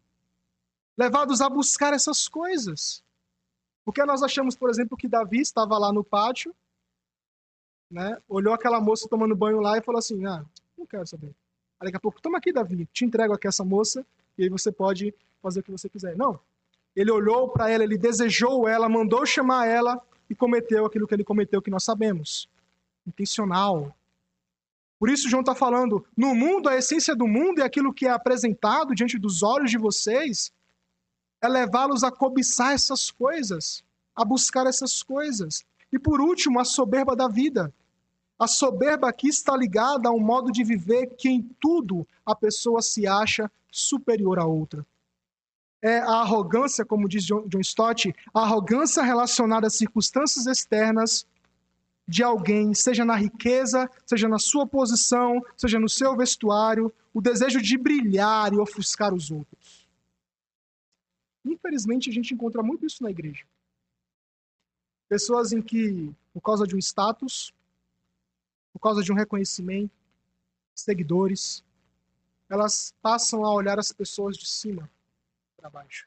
levados 0.96 1.40
a 1.40 1.48
buscar 1.48 1.92
essas 1.92 2.28
coisas. 2.28 3.02
Porque 3.84 4.04
nós 4.04 4.22
achamos, 4.22 4.56
por 4.56 4.70
exemplo, 4.70 4.96
que 4.96 5.08
Davi 5.08 5.40
estava 5.40 5.76
lá 5.78 5.92
no 5.92 6.02
pátio, 6.02 6.54
né, 7.90 8.18
olhou 8.28 8.54
aquela 8.54 8.80
moça 8.80 9.08
tomando 9.08 9.36
banho 9.36 9.60
lá 9.60 9.76
e 9.78 9.82
falou 9.82 9.98
assim: 9.98 10.24
Ah, 10.26 10.44
não 10.76 10.86
quero 10.86 11.06
saber. 11.06 11.34
Aí 11.78 11.86
daqui 11.86 11.96
a 11.96 12.00
pouco, 12.00 12.20
toma 12.20 12.38
aqui, 12.38 12.52
Davi, 12.52 12.86
te 12.92 13.04
entrego 13.04 13.34
aqui 13.34 13.46
essa 13.46 13.64
moça 13.64 14.04
e 14.38 14.44
aí 14.44 14.48
você 14.48 14.72
pode 14.72 15.14
fazer 15.42 15.60
o 15.60 15.62
que 15.62 15.70
você 15.70 15.88
quiser. 15.88 16.16
Não, 16.16 16.40
ele 16.94 17.10
olhou 17.10 17.48
para 17.48 17.70
ela, 17.70 17.82
ele 17.82 17.98
desejou 17.98 18.68
ela, 18.68 18.88
mandou 18.88 19.26
chamar 19.26 19.66
ela 19.66 20.00
e 20.30 20.34
cometeu 20.34 20.86
aquilo 20.86 21.06
que 21.06 21.14
ele 21.14 21.24
cometeu, 21.24 21.60
que 21.60 21.70
nós 21.70 21.84
sabemos. 21.84 22.48
Intencional. 23.06 23.94
Por 24.98 25.10
isso, 25.10 25.28
João 25.28 25.40
está 25.40 25.54
falando: 25.54 26.04
no 26.16 26.34
mundo, 26.34 26.68
a 26.68 26.76
essência 26.76 27.14
do 27.14 27.26
mundo 27.26 27.60
é 27.60 27.64
aquilo 27.64 27.92
que 27.92 28.06
é 28.06 28.10
apresentado 28.10 28.94
diante 28.94 29.18
dos 29.18 29.42
olhos 29.42 29.70
de 29.70 29.78
vocês, 29.78 30.52
é 31.42 31.48
levá-los 31.48 32.04
a 32.04 32.10
cobiçar 32.10 32.72
essas 32.72 33.10
coisas, 33.10 33.84
a 34.14 34.24
buscar 34.24 34.66
essas 34.66 35.02
coisas. 35.02 35.64
E 35.92 35.98
por 35.98 36.20
último, 36.20 36.60
a 36.60 36.64
soberba 36.64 37.14
da 37.14 37.28
vida. 37.28 37.72
A 38.36 38.48
soberba 38.48 39.08
aqui 39.08 39.28
está 39.28 39.56
ligada 39.56 40.08
a 40.08 40.12
um 40.12 40.18
modo 40.18 40.50
de 40.50 40.64
viver 40.64 41.14
que 41.16 41.28
em 41.28 41.42
tudo 41.60 42.06
a 42.26 42.34
pessoa 42.34 42.82
se 42.82 43.06
acha 43.06 43.50
superior 43.70 44.40
à 44.40 44.44
outra 44.44 44.84
é 45.84 45.98
a 45.98 46.22
arrogância, 46.22 46.82
como 46.82 47.06
diz 47.06 47.26
John, 47.26 47.46
John 47.46 47.60
Stott, 47.60 48.10
a 48.32 48.40
arrogância 48.40 49.02
relacionada 49.02 49.66
a 49.66 49.70
circunstâncias 49.70 50.46
externas 50.46 51.26
de 52.08 52.22
alguém, 52.22 52.72
seja 52.72 53.04
na 53.04 53.14
riqueza, 53.14 53.90
seja 54.06 54.26
na 54.26 54.38
sua 54.38 54.66
posição, 54.66 55.42
seja 55.54 55.78
no 55.78 55.88
seu 55.88 56.16
vestuário, 56.16 56.90
o 57.12 57.20
desejo 57.20 57.60
de 57.60 57.76
brilhar 57.76 58.50
e 58.54 58.58
ofuscar 58.58 59.12
os 59.12 59.30
outros. 59.30 59.86
Infelizmente, 61.44 62.08
a 62.08 62.12
gente 62.14 62.32
encontra 62.32 62.62
muito 62.62 62.86
isso 62.86 63.02
na 63.02 63.10
igreja. 63.10 63.44
Pessoas 65.06 65.52
em 65.52 65.60
que, 65.60 66.10
por 66.32 66.40
causa 66.40 66.66
de 66.66 66.74
um 66.74 66.78
status, 66.78 67.52
por 68.72 68.78
causa 68.78 69.02
de 69.02 69.12
um 69.12 69.14
reconhecimento, 69.14 69.92
seguidores, 70.74 71.62
elas 72.48 72.94
passam 73.02 73.44
a 73.44 73.52
olhar 73.52 73.78
as 73.78 73.92
pessoas 73.92 74.34
de 74.34 74.48
cima 74.48 74.90
para 75.64 75.70
baixo. 75.70 76.06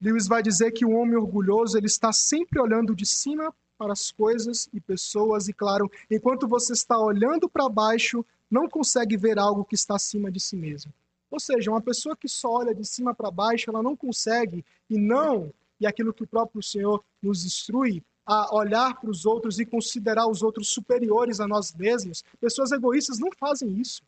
Lewis 0.00 0.26
vai 0.26 0.42
dizer 0.42 0.72
que 0.72 0.84
o 0.84 0.90
homem 0.90 1.16
orgulhoso 1.16 1.76
ele 1.76 1.86
está 1.86 2.12
sempre 2.12 2.60
olhando 2.60 2.94
de 2.94 3.04
cima 3.04 3.54
para 3.76 3.92
as 3.92 4.10
coisas 4.10 4.68
e 4.72 4.80
pessoas, 4.80 5.48
e 5.48 5.52
claro, 5.52 5.90
enquanto 6.10 6.48
você 6.48 6.72
está 6.72 6.98
olhando 6.98 7.48
para 7.48 7.68
baixo, 7.68 8.24
não 8.50 8.68
consegue 8.68 9.16
ver 9.16 9.38
algo 9.38 9.64
que 9.64 9.74
está 9.74 9.96
acima 9.96 10.30
de 10.30 10.40
si 10.40 10.56
mesmo. 10.56 10.92
Ou 11.30 11.40
seja, 11.40 11.70
uma 11.70 11.80
pessoa 11.82 12.16
que 12.16 12.28
só 12.28 12.50
olha 12.52 12.74
de 12.74 12.86
cima 12.86 13.14
para 13.14 13.30
baixo, 13.30 13.68
ela 13.68 13.82
não 13.82 13.96
consegue, 13.96 14.64
e 14.88 14.96
não, 14.96 15.52
e 15.78 15.86
aquilo 15.86 16.14
que 16.14 16.22
o 16.24 16.28
próprio 16.28 16.62
Senhor 16.62 17.04
nos 17.20 17.44
instrui, 17.44 18.02
a 18.24 18.54
olhar 18.54 18.98
para 18.98 19.10
os 19.10 19.26
outros 19.26 19.58
e 19.58 19.66
considerar 19.66 20.26
os 20.26 20.42
outros 20.42 20.68
superiores 20.68 21.38
a 21.38 21.46
nós 21.46 21.72
mesmos. 21.74 22.24
Pessoas 22.40 22.72
egoístas 22.72 23.18
não 23.18 23.30
fazem 23.38 23.78
isso 23.78 24.02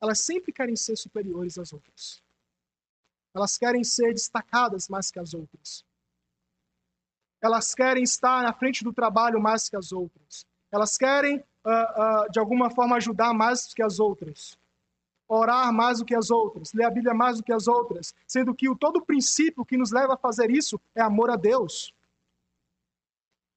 elas 0.00 0.20
sempre 0.20 0.52
querem 0.52 0.76
ser 0.76 0.96
superiores 0.96 1.58
às 1.58 1.72
outras. 1.72 2.22
Elas 3.34 3.56
querem 3.58 3.84
ser 3.84 4.12
destacadas 4.12 4.88
mais 4.88 5.10
que 5.10 5.18
as 5.18 5.34
outras. 5.34 5.84
Elas 7.42 7.74
querem 7.74 8.02
estar 8.02 8.42
na 8.42 8.52
frente 8.52 8.82
do 8.82 8.92
trabalho 8.92 9.40
mais 9.40 9.68
que 9.68 9.76
as 9.76 9.92
outras. 9.92 10.46
Elas 10.72 10.96
querem, 10.96 11.36
uh, 11.36 12.24
uh, 12.24 12.30
de 12.30 12.38
alguma 12.38 12.70
forma, 12.70 12.96
ajudar 12.96 13.32
mais 13.34 13.72
que 13.72 13.82
as 13.82 14.00
outras. 14.00 14.58
Orar 15.28 15.72
mais 15.72 15.98
do 15.98 16.04
que 16.04 16.14
as 16.14 16.30
outras. 16.30 16.72
Ler 16.72 16.84
a 16.84 16.90
Bíblia 16.90 17.14
mais 17.14 17.36
do 17.36 17.42
que 17.42 17.52
as 17.52 17.68
outras. 17.68 18.14
Sendo 18.26 18.54
que 18.54 18.68
o 18.68 18.76
todo 18.76 19.04
princípio 19.04 19.64
que 19.64 19.76
nos 19.76 19.92
leva 19.92 20.14
a 20.14 20.18
fazer 20.18 20.50
isso 20.50 20.80
é 20.94 21.02
amor 21.02 21.30
a 21.30 21.36
Deus. 21.36 21.92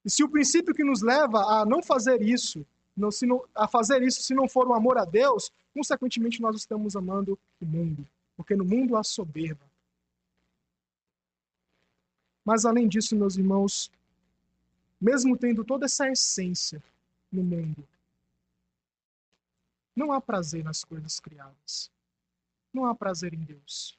E 0.04 0.10
se 0.10 0.24
o 0.24 0.30
princípio 0.30 0.74
que 0.74 0.84
nos 0.84 1.02
leva 1.02 1.40
a 1.40 1.66
não 1.66 1.82
fazer 1.82 2.22
isso, 2.22 2.66
não, 3.00 3.12
se 3.12 3.26
não, 3.26 3.44
a 3.56 3.68
fazer 3.68 4.04
isso, 4.04 4.22
se 4.22 4.34
não 4.34 4.48
for 4.48 4.68
o 4.68 4.74
amor 4.74 4.98
a 4.98 5.06
Deus, 5.06 5.52
consequentemente 5.74 6.42
nós 6.42 6.56
estamos 6.56 6.96
amando 6.96 7.40
o 7.62 7.66
mundo, 7.66 8.08
porque 8.36 8.56
no 8.56 8.66
mundo 8.66 8.96
há 8.98 9.04
soberba. 9.04 9.70
Mas 12.44 12.66
além 12.66 12.88
disso, 12.88 13.16
meus 13.16 13.38
irmãos, 13.38 13.92
mesmo 15.00 15.38
tendo 15.38 15.64
toda 15.64 15.86
essa 15.86 16.10
essência 16.10 16.84
no 17.32 17.44
mundo, 17.44 17.88
não 19.96 20.12
há 20.12 20.22
prazer 20.22 20.64
nas 20.64 20.84
coisas 20.84 21.20
criadas. 21.20 21.92
Não 22.74 22.86
há 22.86 22.96
prazer 22.96 23.34
em 23.34 23.44
Deus. 23.44 23.98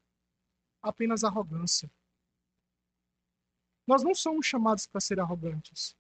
Apenas 0.83 1.25
arrogância. 1.25 1.91
Nós 3.87 4.03
não 4.03 4.15
somos 4.15 4.47
chamados 4.47 4.87
para 4.87 5.01
ser 5.01 5.21
arrogantes. 5.21 5.95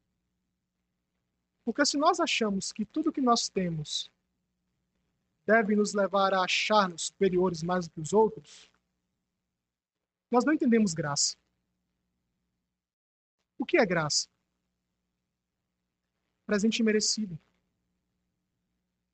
Porque 1.70 1.86
se 1.86 1.96
nós 1.96 2.18
achamos 2.18 2.72
que 2.72 2.84
tudo 2.84 3.12
que 3.12 3.20
nós 3.20 3.48
temos 3.48 4.10
deve 5.46 5.76
nos 5.76 5.94
levar 5.94 6.34
a 6.34 6.42
achar-nos 6.42 7.06
superiores 7.06 7.62
mais 7.62 7.86
do 7.86 7.92
que 7.92 8.00
os 8.00 8.12
outros, 8.12 8.68
nós 10.28 10.44
não 10.44 10.52
entendemos 10.52 10.92
graça. 10.92 11.36
O 13.56 13.64
que 13.64 13.78
é 13.78 13.86
graça? 13.86 14.28
presente 16.44 16.80
imerecido. 16.80 17.38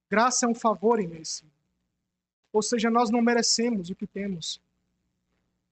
Graça 0.09 0.47
é 0.47 0.49
um 0.49 0.55
favor 0.55 0.99
imerecido. 0.99 1.53
Ou 2.55 2.63
seja, 2.63 2.89
nós 2.89 3.11
não 3.11 3.21
merecemos 3.21 3.91
o 3.91 3.95
que 3.95 4.07
temos. 4.07 4.59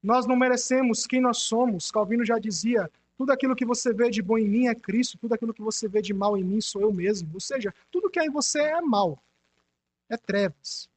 Nós 0.02 0.26
não 0.26 0.36
merecemos 0.36 1.06
quem 1.06 1.22
nós 1.22 1.38
somos. 1.38 1.90
Calvino 1.90 2.26
já 2.26 2.38
dizia: 2.38 2.90
tudo 3.16 3.32
aquilo 3.32 3.54
que 3.54 3.64
você 3.64 3.92
vê 3.92 4.10
de 4.10 4.20
bom 4.20 4.36
em 4.36 4.48
mim 4.48 4.66
é 4.66 4.74
Cristo, 4.74 5.18
tudo 5.18 5.34
aquilo 5.34 5.54
que 5.54 5.62
você 5.62 5.88
vê 5.88 6.02
de 6.02 6.12
mal 6.12 6.36
em 6.36 6.44
mim 6.44 6.60
sou 6.60 6.82
eu 6.82 6.92
mesmo. 6.92 7.30
Ou 7.34 7.40
seja, 7.40 7.74
tudo 7.90 8.10
que 8.10 8.18
há 8.18 8.24
em 8.24 8.30
você 8.30 8.60
é 8.60 8.80
mal, 8.80 9.22
é 10.08 10.16
trevas. 10.16 10.88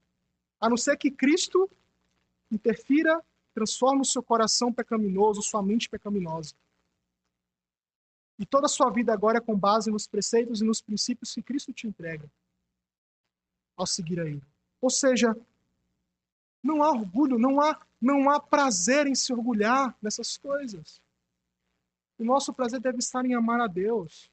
A 0.59 0.69
não 0.69 0.77
ser 0.77 0.97
que 0.97 1.11
Cristo 1.11 1.69
interfira, 2.51 3.23
transforme 3.53 4.01
o 4.01 4.05
seu 4.05 4.23
coração 4.23 4.73
pecaminoso, 4.73 5.41
sua 5.41 5.61
mente 5.61 5.89
pecaminosa. 5.89 6.55
E 8.39 8.45
toda 8.45 8.65
a 8.65 8.69
sua 8.69 8.89
vida 8.89 9.13
agora 9.13 9.37
é 9.37 9.41
com 9.41 9.57
base 9.57 9.89
nos 9.91 10.07
preceitos 10.07 10.61
e 10.61 10.63
nos 10.63 10.81
princípios 10.81 11.33
que 11.33 11.41
Cristo 11.41 11.73
te 11.73 11.87
entrega 11.87 12.29
ao 13.75 13.85
seguir 13.85 14.19
a 14.19 14.25
Ele. 14.25 14.43
Ou 14.81 14.89
seja, 14.89 15.35
não 16.63 16.83
há 16.83 16.89
orgulho, 16.89 17.37
não 17.37 17.61
há, 17.61 17.79
não 18.01 18.29
há 18.29 18.39
prazer 18.39 19.07
em 19.07 19.15
se 19.15 19.31
orgulhar 19.33 19.95
nessas 20.01 20.37
coisas. 20.37 21.01
O 22.17 22.23
nosso 22.23 22.53
prazer 22.53 22.79
deve 22.79 22.97
estar 22.99 23.25
em 23.25 23.35
amar 23.35 23.61
a 23.61 23.67
Deus. 23.67 24.31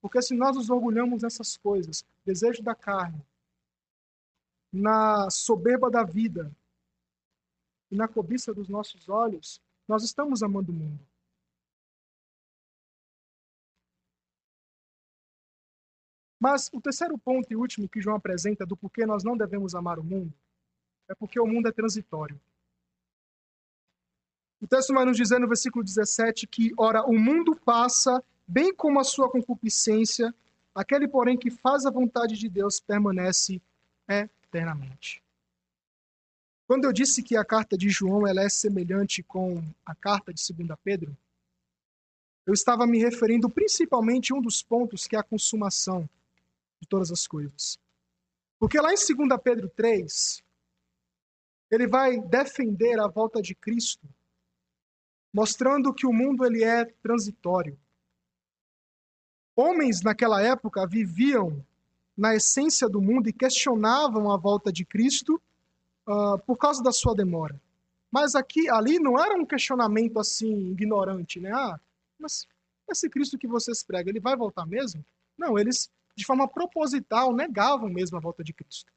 Porque 0.00 0.22
se 0.22 0.34
nós 0.34 0.56
nos 0.56 0.70
orgulhamos 0.70 1.22
nessas 1.22 1.56
coisas, 1.56 2.04
desejo 2.24 2.62
da 2.62 2.74
carne, 2.74 3.20
na 4.72 5.28
soberba 5.30 5.90
da 5.90 6.04
vida 6.04 6.54
e 7.90 7.96
na 7.96 8.06
cobiça 8.06 8.54
dos 8.54 8.68
nossos 8.68 9.08
olhos, 9.08 9.60
nós 9.86 10.04
estamos 10.04 10.42
amando 10.42 10.70
o 10.70 10.74
mundo. 10.74 11.00
Mas 16.38 16.70
o 16.72 16.80
terceiro 16.80 17.18
ponto 17.18 17.52
e 17.52 17.56
último 17.56 17.88
que 17.88 18.00
João 18.00 18.16
apresenta 18.16 18.64
do 18.64 18.76
porquê 18.76 19.04
nós 19.04 19.24
não 19.24 19.36
devemos 19.36 19.74
amar 19.74 19.98
o 19.98 20.04
mundo 20.04 20.32
é 21.08 21.14
porque 21.14 21.40
o 21.40 21.46
mundo 21.46 21.66
é 21.68 21.72
transitório. 21.72 22.38
O 24.60 24.66
texto 24.66 24.92
vai 24.92 25.04
nos 25.04 25.16
dizer 25.16 25.38
no 25.38 25.46
versículo 25.46 25.84
17 25.84 26.46
que, 26.46 26.72
ora, 26.76 27.04
o 27.04 27.16
mundo 27.16 27.54
passa, 27.54 28.22
bem 28.46 28.74
como 28.74 28.98
a 28.98 29.04
sua 29.04 29.30
concupiscência, 29.30 30.34
aquele, 30.74 31.06
porém, 31.06 31.36
que 31.36 31.50
faz 31.50 31.86
a 31.86 31.90
vontade 31.90 32.36
de 32.36 32.48
Deus 32.48 32.80
permanece 32.80 33.62
eternamente. 34.08 35.22
Quando 36.66 36.84
eu 36.84 36.92
disse 36.92 37.22
que 37.22 37.36
a 37.36 37.44
carta 37.44 37.78
de 37.78 37.88
João 37.88 38.26
ela 38.26 38.42
é 38.42 38.48
semelhante 38.48 39.22
com 39.22 39.62
a 39.86 39.94
carta 39.94 40.34
de 40.34 40.42
2 40.52 40.78
Pedro, 40.84 41.16
eu 42.44 42.52
estava 42.52 42.86
me 42.86 42.98
referindo 42.98 43.48
principalmente 43.48 44.32
a 44.32 44.36
um 44.36 44.40
dos 44.40 44.62
pontos 44.62 45.06
que 45.06 45.14
é 45.14 45.18
a 45.18 45.22
consumação 45.22 46.08
de 46.80 46.88
todas 46.88 47.10
as 47.10 47.26
coisas. 47.26 47.78
Porque 48.58 48.80
lá 48.80 48.92
em 48.92 48.96
2 48.96 49.40
Pedro 49.42 49.68
3, 49.68 50.42
ele 51.70 51.86
vai 51.86 52.18
defender 52.20 52.98
a 52.98 53.06
volta 53.06 53.40
de 53.40 53.54
Cristo, 53.54 54.06
mostrando 55.32 55.92
que 55.92 56.06
o 56.06 56.12
mundo 56.12 56.44
ele 56.44 56.64
é 56.64 56.84
transitório. 56.84 57.78
Homens 59.56 60.02
naquela 60.02 60.40
época 60.40 60.86
viviam 60.86 61.64
na 62.16 62.34
essência 62.34 62.88
do 62.88 63.00
mundo 63.00 63.28
e 63.28 63.32
questionavam 63.32 64.30
a 64.30 64.36
volta 64.36 64.72
de 64.72 64.84
Cristo 64.84 65.40
uh, 66.06 66.38
por 66.46 66.56
causa 66.56 66.82
da 66.82 66.92
sua 66.92 67.14
demora. 67.14 67.60
Mas 68.10 68.34
aqui, 68.34 68.68
ali 68.70 68.98
não 68.98 69.18
era 69.18 69.34
um 69.34 69.44
questionamento 69.44 70.18
assim 70.18 70.70
ignorante, 70.70 71.40
né? 71.40 71.52
Ah, 71.52 71.78
mas 72.18 72.46
esse 72.88 73.08
Cristo 73.10 73.36
que 73.36 73.46
vocês 73.46 73.82
pregam, 73.82 74.10
ele 74.10 74.20
vai 74.20 74.36
voltar 74.36 74.64
mesmo? 74.64 75.04
Não, 75.36 75.58
eles 75.58 75.90
de 76.18 76.26
forma 76.26 76.48
proposital, 76.48 77.32
negavam 77.32 77.88
mesmo 77.88 78.16
a 78.18 78.20
volta 78.20 78.42
de 78.42 78.52
Cristo. 78.52 78.92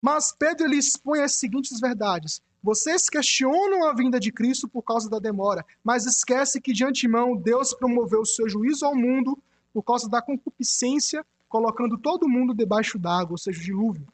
Mas 0.00 0.32
Pedro 0.32 0.66
ele 0.66 0.76
expõe 0.76 1.22
as 1.22 1.34
seguintes 1.34 1.80
verdades. 1.80 2.40
Vocês 2.62 3.08
questionam 3.08 3.88
a 3.88 3.94
vinda 3.94 4.18
de 4.18 4.32
Cristo 4.32 4.68
por 4.68 4.82
causa 4.82 5.08
da 5.08 5.18
demora, 5.18 5.64
mas 5.82 6.06
esquece 6.06 6.60
que 6.60 6.72
de 6.72 6.84
antemão 6.84 7.36
Deus 7.36 7.72
promoveu 7.72 8.20
o 8.20 8.26
seu 8.26 8.48
juízo 8.48 8.84
ao 8.84 8.94
mundo 8.94 9.38
por 9.72 9.82
causa 9.82 10.08
da 10.08 10.20
concupiscência, 10.20 11.24
colocando 11.48 11.96
todo 11.96 12.28
mundo 12.28 12.52
debaixo 12.52 12.98
d'água, 12.98 13.32
ou 13.32 13.38
seja, 13.38 13.60
dilúvio. 13.60 14.06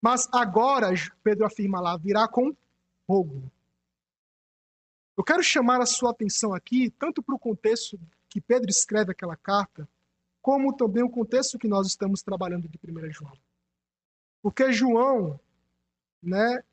Mas 0.00 0.28
agora, 0.32 0.88
Pedro 1.22 1.46
afirma 1.46 1.80
lá, 1.80 1.96
virá 1.96 2.26
com 2.26 2.54
fogo. 3.06 3.50
Eu 5.16 5.22
quero 5.22 5.42
chamar 5.42 5.80
a 5.80 5.86
sua 5.86 6.10
atenção 6.10 6.52
aqui, 6.52 6.90
tanto 6.98 7.22
para 7.22 7.34
o 7.34 7.38
contexto 7.38 7.98
que 8.28 8.40
Pedro 8.40 8.70
escreve 8.70 9.12
aquela 9.12 9.36
carta, 9.36 9.88
como 10.40 10.74
também 10.74 11.04
o 11.04 11.10
contexto 11.10 11.58
que 11.58 11.68
nós 11.68 11.86
estamos 11.86 12.22
trabalhando 12.22 12.68
de 12.68 12.78
1 12.82 13.12
João. 13.12 13.32
Porque 14.42 14.72
João, 14.72 15.38
né, 16.20 16.64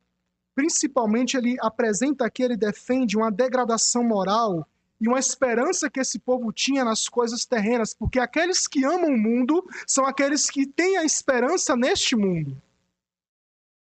principalmente 0.59 1.37
ele 1.37 1.55
apresenta 1.61 2.25
aqui, 2.25 2.43
ele 2.43 2.57
defende 2.57 3.15
uma 3.15 3.31
degradação 3.31 4.03
moral 4.03 4.67
e 4.99 5.07
uma 5.07 5.17
esperança 5.17 5.89
que 5.89 6.01
esse 6.01 6.19
povo 6.19 6.51
tinha 6.51 6.83
nas 6.83 7.07
coisas 7.07 7.45
terrenas, 7.45 7.93
porque 7.93 8.19
aqueles 8.19 8.67
que 8.67 8.83
amam 8.83 9.11
o 9.11 9.17
mundo 9.17 9.65
são 9.87 10.05
aqueles 10.05 10.49
que 10.49 10.67
têm 10.67 10.97
a 10.97 11.05
esperança 11.05 11.77
neste 11.77 12.13
mundo. 12.13 12.61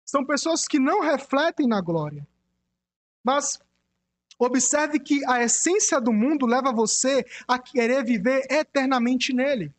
São 0.04 0.26
pessoas 0.26 0.68
que 0.68 0.80
não 0.80 1.02
refletem 1.02 1.68
na 1.68 1.80
glória. 1.82 2.28
Mas 3.24 3.60
Observe 4.38 5.00
que 5.00 5.24
a 5.30 5.42
essência 5.42 6.02
do 6.02 6.12
mundo 6.12 6.46
leva 6.46 6.74
você 6.74 7.26
a 7.48 7.58
querer 7.58 8.04
viver 8.04 8.46
eternamente 8.52 9.32
nele. 9.32 9.74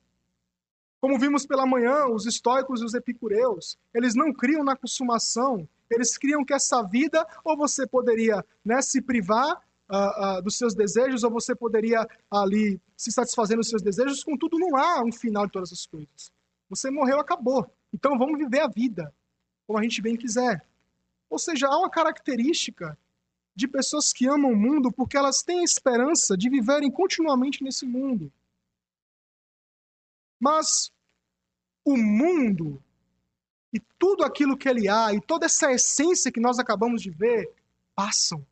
Como 0.99 1.19
vimos 1.19 1.45
pela 1.45 1.67
manhã, 1.67 2.07
os 2.07 2.25
estoicos 2.25 2.81
e 2.81 2.85
os 2.87 2.95
epicureus, 2.95 3.77
eles 3.93 4.15
não 4.15 4.33
criam 4.33 4.65
na 4.65 4.75
consumação, 4.75 5.69
eles 5.91 6.17
criam 6.17 6.45
que 6.45 6.55
essa 6.55 6.83
vida, 6.83 7.27
ou 7.45 7.57
você 7.57 7.87
poderia 7.87 8.45
né, 8.65 8.81
se 8.83 9.01
privar 9.01 9.61
uh, 9.91 10.39
uh, 10.39 10.43
dos 10.43 10.57
seus 10.57 10.75
desejos, 10.75 11.23
ou 11.23 11.31
você 11.31 11.55
poderia 11.55 12.07
ali 12.31 12.81
se 12.97 13.13
satisfazer 13.13 13.57
nos 13.57 13.69
seus 13.69 13.83
desejos, 13.83 14.25
contudo, 14.25 14.59
não 14.59 14.77
há 14.77 15.03
um 15.03 15.13
final 15.13 15.47
de 15.47 15.53
todas 15.53 15.73
as 15.73 15.87
coisas. 15.87 16.33
Você 16.69 16.91
morreu, 16.91 17.21
acabou. 17.21 17.71
Então 17.93 18.19
vamos 18.19 18.39
viver 18.39 18.61
a 18.61 18.69
vida 18.69 19.13
como 19.67 19.79
a 19.79 19.83
gente 19.83 20.01
bem 20.01 20.17
quiser. 20.17 20.65
Ou 21.29 21.39
seja, 21.39 21.67
há 21.67 21.79
uma 21.79 21.91
característica 21.91 22.97
de 23.55 23.67
pessoas 23.67 24.13
que 24.13 24.27
amam 24.27 24.53
o 24.53 24.57
mundo 24.57 24.93
porque 24.93 25.17
elas 25.17 25.43
têm 25.43 25.61
a 25.61 25.65
esperança 25.65 26.37
de 26.37 26.49
viverem 26.49 26.91
continuamente 26.91 27.65
nesse 27.65 27.87
mundo. 27.87 28.31
Mas 30.39 30.93
o 31.85 31.97
mundo 31.97 32.83
e 33.77 33.83
tudo 33.99 34.25
aquilo 34.25 34.57
que 34.57 34.69
ele 34.69 34.89
há 34.89 35.13
e 35.13 35.21
toda 35.21 35.45
essa 35.45 35.71
essência 35.71 36.33
que 36.33 36.41
nós 36.41 36.59
acabamos 36.59 37.03
de 37.03 37.11
ver 37.11 37.51
passam. 37.95 38.45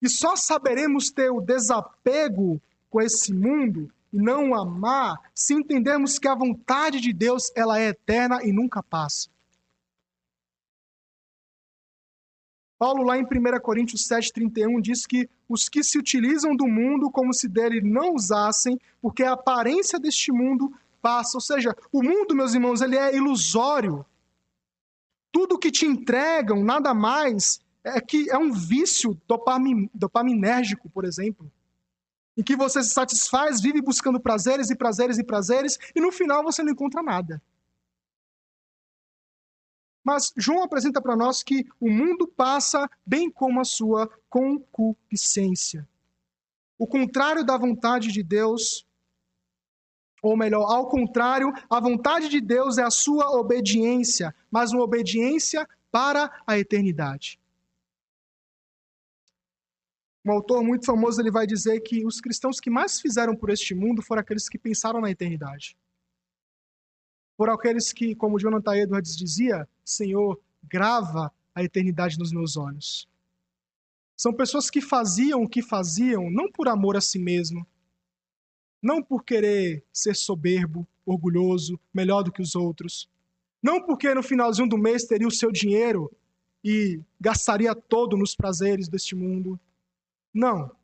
E 0.00 0.08
só 0.08 0.36
saberemos 0.36 1.10
ter 1.10 1.30
o 1.30 1.40
desapego 1.40 2.60
com 2.88 3.00
esse 3.00 3.34
mundo 3.34 3.92
e 4.12 4.16
não 4.16 4.50
o 4.50 4.54
amar 4.54 5.16
se 5.34 5.54
entendermos 5.54 6.18
que 6.18 6.28
a 6.28 6.34
vontade 6.34 7.00
de 7.00 7.12
Deus 7.12 7.50
ela 7.56 7.78
é 7.80 7.88
eterna 7.88 8.40
e 8.44 8.52
nunca 8.52 8.82
passa. 8.82 9.28
Paulo, 12.78 13.02
lá 13.02 13.18
em 13.18 13.24
1 13.24 13.60
Coríntios 13.60 14.08
7,31, 14.08 14.80
diz 14.80 15.04
que 15.04 15.28
os 15.48 15.68
que 15.68 15.82
se 15.82 15.98
utilizam 15.98 16.56
do 16.56 16.66
mundo 16.66 17.10
como 17.10 17.34
se 17.34 17.46
dele 17.46 17.82
não 17.82 18.14
usassem, 18.14 18.80
porque 19.02 19.22
a 19.22 19.32
aparência 19.32 19.98
deste 19.98 20.32
mundo 20.32 20.72
passa. 21.00 21.36
Ou 21.36 21.40
seja, 21.40 21.76
o 21.92 22.02
mundo, 22.02 22.34
meus 22.34 22.54
irmãos, 22.54 22.80
ele 22.80 22.96
é 22.96 23.14
ilusório. 23.14 24.04
Tudo 25.32 25.58
que 25.58 25.70
te 25.70 25.86
entregam, 25.86 26.62
nada 26.64 26.92
mais, 26.92 27.60
é 27.84 28.00
que 28.00 28.30
é 28.30 28.36
um 28.36 28.52
vício 28.52 29.18
dopamin, 29.26 29.88
dopaminérgico, 29.94 30.88
por 30.90 31.04
exemplo. 31.04 31.50
Em 32.36 32.42
que 32.42 32.56
você 32.56 32.82
se 32.82 32.90
satisfaz, 32.90 33.60
vive 33.60 33.80
buscando 33.80 34.20
prazeres 34.20 34.70
e 34.70 34.76
prazeres 34.76 35.18
e 35.18 35.24
prazeres, 35.24 35.78
e 35.94 36.00
no 36.00 36.12
final 36.12 36.42
você 36.42 36.62
não 36.62 36.72
encontra 36.72 37.02
nada. 37.02 37.42
Mas 40.02 40.32
João 40.36 40.62
apresenta 40.62 41.00
para 41.00 41.16
nós 41.16 41.42
que 41.42 41.66
o 41.78 41.90
mundo 41.90 42.26
passa 42.26 42.90
bem 43.04 43.30
como 43.30 43.60
a 43.60 43.64
sua 43.64 44.10
concupiscência. 44.28 45.86
O 46.78 46.86
contrário 46.86 47.44
da 47.44 47.58
vontade 47.58 48.10
de 48.10 48.22
Deus, 48.22 48.86
ou 50.22 50.36
melhor, 50.36 50.70
ao 50.70 50.88
contrário, 50.88 51.52
a 51.68 51.80
vontade 51.80 52.28
de 52.28 52.40
Deus 52.40 52.78
é 52.78 52.82
a 52.82 52.90
sua 52.90 53.30
obediência, 53.30 54.34
mas 54.50 54.72
uma 54.72 54.82
obediência 54.82 55.68
para 55.90 56.30
a 56.46 56.58
eternidade. 56.58 57.38
Um 60.24 60.32
autor 60.32 60.62
muito 60.62 60.84
famoso 60.84 61.20
ele 61.20 61.30
vai 61.30 61.46
dizer 61.46 61.80
que 61.80 62.04
os 62.04 62.20
cristãos 62.20 62.60
que 62.60 62.68
mais 62.70 63.00
fizeram 63.00 63.34
por 63.34 63.50
este 63.50 63.74
mundo 63.74 64.02
foram 64.02 64.20
aqueles 64.20 64.48
que 64.48 64.58
pensaram 64.58 65.00
na 65.00 65.10
eternidade 65.10 65.76
por 67.40 67.48
aqueles 67.48 67.90
que, 67.90 68.14
como 68.14 68.38
Jonathan 68.38 68.76
Edwards 68.76 69.16
dizia, 69.16 69.66
Senhor, 69.82 70.38
grava 70.62 71.32
a 71.54 71.64
eternidade 71.64 72.18
nos 72.18 72.32
meus 72.32 72.54
olhos. 72.54 73.08
São 74.14 74.30
pessoas 74.30 74.68
que 74.68 74.82
faziam 74.82 75.42
o 75.42 75.48
que 75.48 75.62
faziam 75.62 76.30
não 76.30 76.52
por 76.52 76.68
amor 76.68 76.98
a 76.98 77.00
si 77.00 77.18
mesmo, 77.18 77.66
não 78.82 79.02
por 79.02 79.24
querer 79.24 79.84
ser 79.92 80.14
soberbo, 80.14 80.86
orgulhoso, 81.04 81.78
melhor 81.92 82.22
do 82.22 82.32
que 82.32 82.42
os 82.42 82.54
outros, 82.54 83.08
não 83.62 83.82
porque 83.84 84.14
no 84.14 84.22
finalzinho 84.22 84.68
do 84.68 84.78
mês 84.78 85.04
teria 85.04 85.28
o 85.28 85.32
seu 85.32 85.52
dinheiro 85.52 86.10
e 86.64 87.00
gastaria 87.20 87.74
todo 87.74 88.16
nos 88.16 88.34
prazeres 88.34 88.88
deste 88.88 89.14
mundo. 89.14 89.60
Não. 90.32 90.74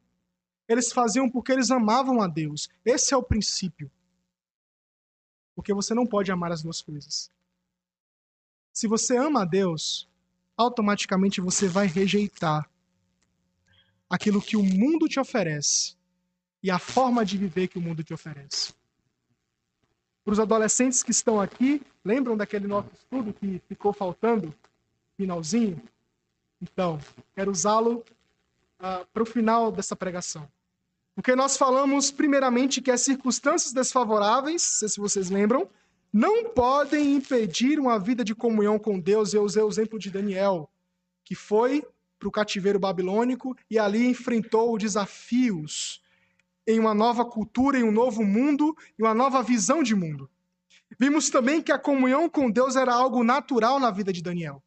Eles 0.69 0.93
faziam 0.93 1.31
porque 1.31 1.53
eles 1.53 1.71
amavam 1.71 2.21
a 2.21 2.27
Deus. 2.27 2.69
Esse 2.85 3.15
é 3.15 3.17
o 3.17 3.23
princípio. 3.23 3.91
Porque 5.55 5.73
você 5.73 5.95
não 5.95 6.07
pode 6.07 6.31
amar 6.31 6.53
as 6.53 6.63
duas 6.63 6.83
coisas. 6.83 7.31
Se 8.73 8.87
você 8.87 9.17
ama 9.17 9.43
a 9.43 9.45
Deus, 9.47 10.09
automaticamente 10.57 11.41
você 11.41 11.67
vai 11.67 11.87
rejeitar 11.87 12.69
aquilo 14.09 14.43
que 14.43 14.57
o 14.57 14.63
mundo 14.63 15.09
te 15.09 15.19
oferece 15.19 15.97
e 16.67 16.71
a 16.71 16.81
forma 16.81 17.25
de 17.25 17.39
viver 17.39 17.69
que 17.69 17.79
o 17.79 17.81
mundo 17.81 18.03
te 18.03 18.13
oferece. 18.13 18.75
Para 20.25 20.33
os 20.33 20.41
adolescentes 20.41 21.01
que 21.01 21.13
estão 21.13 21.41
aqui, 21.41 21.81
lembram 22.05 22.37
daquele 22.37 22.67
nosso 22.67 22.91
estudo 22.93 23.33
que 23.33 23.63
ficou 23.69 23.93
faltando? 23.93 24.53
Finalzinho? 25.17 25.81
Então, 26.61 26.99
quero 27.37 27.53
usá-lo 27.53 28.05
uh, 28.81 29.07
para 29.15 29.23
o 29.23 29.27
final 29.27 29.71
dessa 29.71 29.95
pregação. 29.95 30.49
Porque 31.15 31.37
nós 31.37 31.57
falamos, 31.57 32.11
primeiramente, 32.11 32.83
que 32.83 32.91
as 32.91 33.01
circunstâncias 33.03 33.73
desfavoráveis, 33.73 34.61
se 34.63 34.99
vocês 34.99 35.31
lembram, 35.31 35.71
não 36.13 36.47
podem 36.51 37.15
impedir 37.15 37.79
uma 37.79 37.97
vida 37.97 38.25
de 38.25 38.35
comunhão 38.35 38.77
com 38.77 38.99
Deus. 38.99 39.33
Eu 39.33 39.45
usei 39.45 39.63
o 39.63 39.69
exemplo 39.69 40.01
de 40.01 40.11
Daniel, 40.11 40.69
que 41.25 41.37
foi 41.37 41.87
para 42.19 42.27
o 42.27 42.33
cativeiro 42.33 42.81
babilônico 42.81 43.57
e 43.71 43.79
ali 43.79 44.09
enfrentou 44.09 44.77
desafios 44.77 46.05
em 46.67 46.81
uma 46.81 46.95
nova 46.95 47.25
cultura, 47.25 47.79
em 47.79 47.85
um 47.85 47.93
novo 47.93 48.25
mundo, 48.25 48.77
em 48.99 49.03
uma 49.03 49.15
nova 49.15 49.43
visão 49.43 49.83
de 49.83 49.95
mundo. 49.95 50.29
Vimos 50.99 51.31
também 51.31 51.63
que 51.63 51.73
a 51.73 51.79
comunhão 51.79 52.29
com 52.29 52.51
Deus 52.51 52.77
era 52.77 52.93
algo 52.93 53.23
natural 53.23 53.79
na 53.79 53.91
vida 53.91 54.13
de 54.13 54.23
Daniel. 54.23 54.63